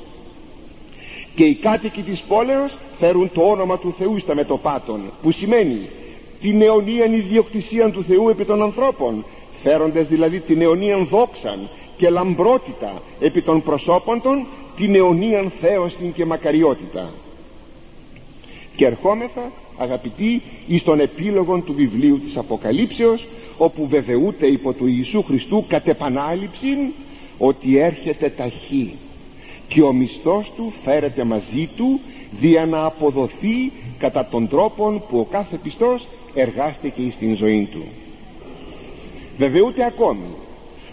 [1.34, 5.88] Και οι κάτοικοι της πόλεως φέρουν το όνομα του Θεού στα μετοπάτων που σημαίνει
[6.40, 9.24] την αιωνίαν ιδιοκτησία του Θεού επί των ανθρώπων
[9.66, 14.46] φέροντες δηλαδή την αιωνίαν δόξαν και λαμπρότητα επί των προσώπων των
[14.76, 17.10] την αιωνίαν θέωσιν και μακαριότητα.
[18.76, 23.26] Και ερχόμεθα αγαπητοί εις τον επίλογο του βιβλίου της Αποκαλύψεως
[23.58, 26.92] όπου βεβαιούται υπό του Ιησού Χριστού κατ' επανάληψη
[27.38, 28.94] ότι έρχεται ταχύ
[29.68, 32.00] και ο μισθός του φέρεται μαζί του
[32.40, 37.82] δια να αποδοθεί κατά τον τρόπο που ο κάθε πιστός εργάστηκε στην ζωή του
[39.38, 40.26] βεβαιούται ακόμη.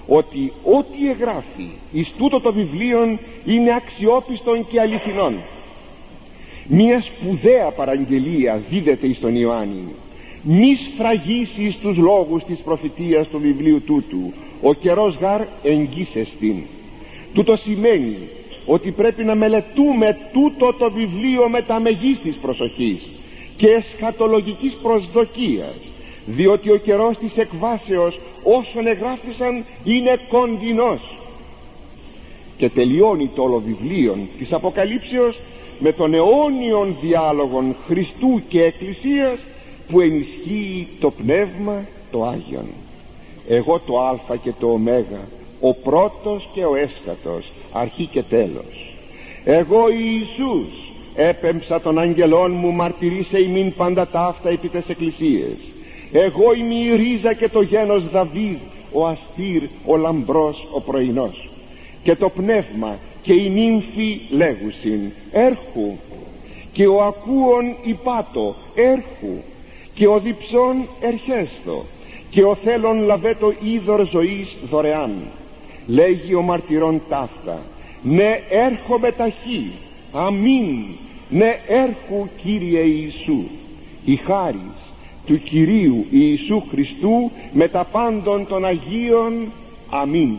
[0.08, 5.36] Ότι ό,τι εγγράφει εις τούτο το βιβλίο είναι αξιόπιστον και αληθινόν.
[6.68, 9.96] Μια σπουδαία παραγγελία δίδεται εις τον Ιωάννη.
[10.41, 14.34] Μη σφραγίσεις τους λόγους της προφητείας του βιβλίου τούτου.
[14.62, 16.56] Ο καιρός γάρ εγγύσεστην
[17.34, 18.18] τούτο σημαίνει
[18.66, 23.00] ότι πρέπει να μελετούμε τούτο το βιβλίο με τα μεγίστης προσοχής
[23.58, 25.76] και εσχατολογικής προσδοκίας
[26.26, 31.18] διότι ο καιρός της εκβάσεως όσων εγγράφησαν είναι κοντινός.
[32.58, 35.39] Και τελειώνει το όλο βιβλίο της Αποκαλύψεως
[35.80, 39.39] με τον αιώνιον διάλογον Χριστού και Εκκλησίας
[39.89, 42.66] που ενισχύει το Πνεύμα το Άγιον.
[43.48, 44.80] Εγώ το Α και το Ω
[45.60, 48.96] ο πρώτος και ο έσχατος αρχή και τέλος.
[49.46, 50.84] Εγώ Ιησούς
[51.16, 55.58] έπεμψα των αγγελών μου μαρτυρήσε ημίν πάντα ταύτα επί τες εκκλησίες
[56.14, 58.57] εγώ είμαι η ρίζα και το γένος Δαβίδ
[58.91, 61.49] ο αστήρ ο λαμπρός ο πρωινός.
[62.03, 65.01] Και το πνεύμα και η νύμφη λέγουσιν
[65.32, 65.95] έρχου.
[66.72, 69.38] Και ο ακούων υπάτο έρχου.
[69.93, 71.86] Και ο διψών ερχέστο.
[72.30, 75.11] Και ο θέλων λαβέτο είδωρ ζωής δωρεάν.
[75.88, 77.61] Λέγει ο μαρτυρών ταύτα
[78.03, 79.72] ναι έρχομαι ταχύ
[80.11, 80.86] αμήν
[81.30, 83.43] ναι έρχου Κύριε Ιησού.
[84.05, 84.83] Η χάρις
[85.26, 89.51] του Κυρίου Ιησού Χριστού με τα πάντων των Αγίων.
[89.89, 90.38] Αμήν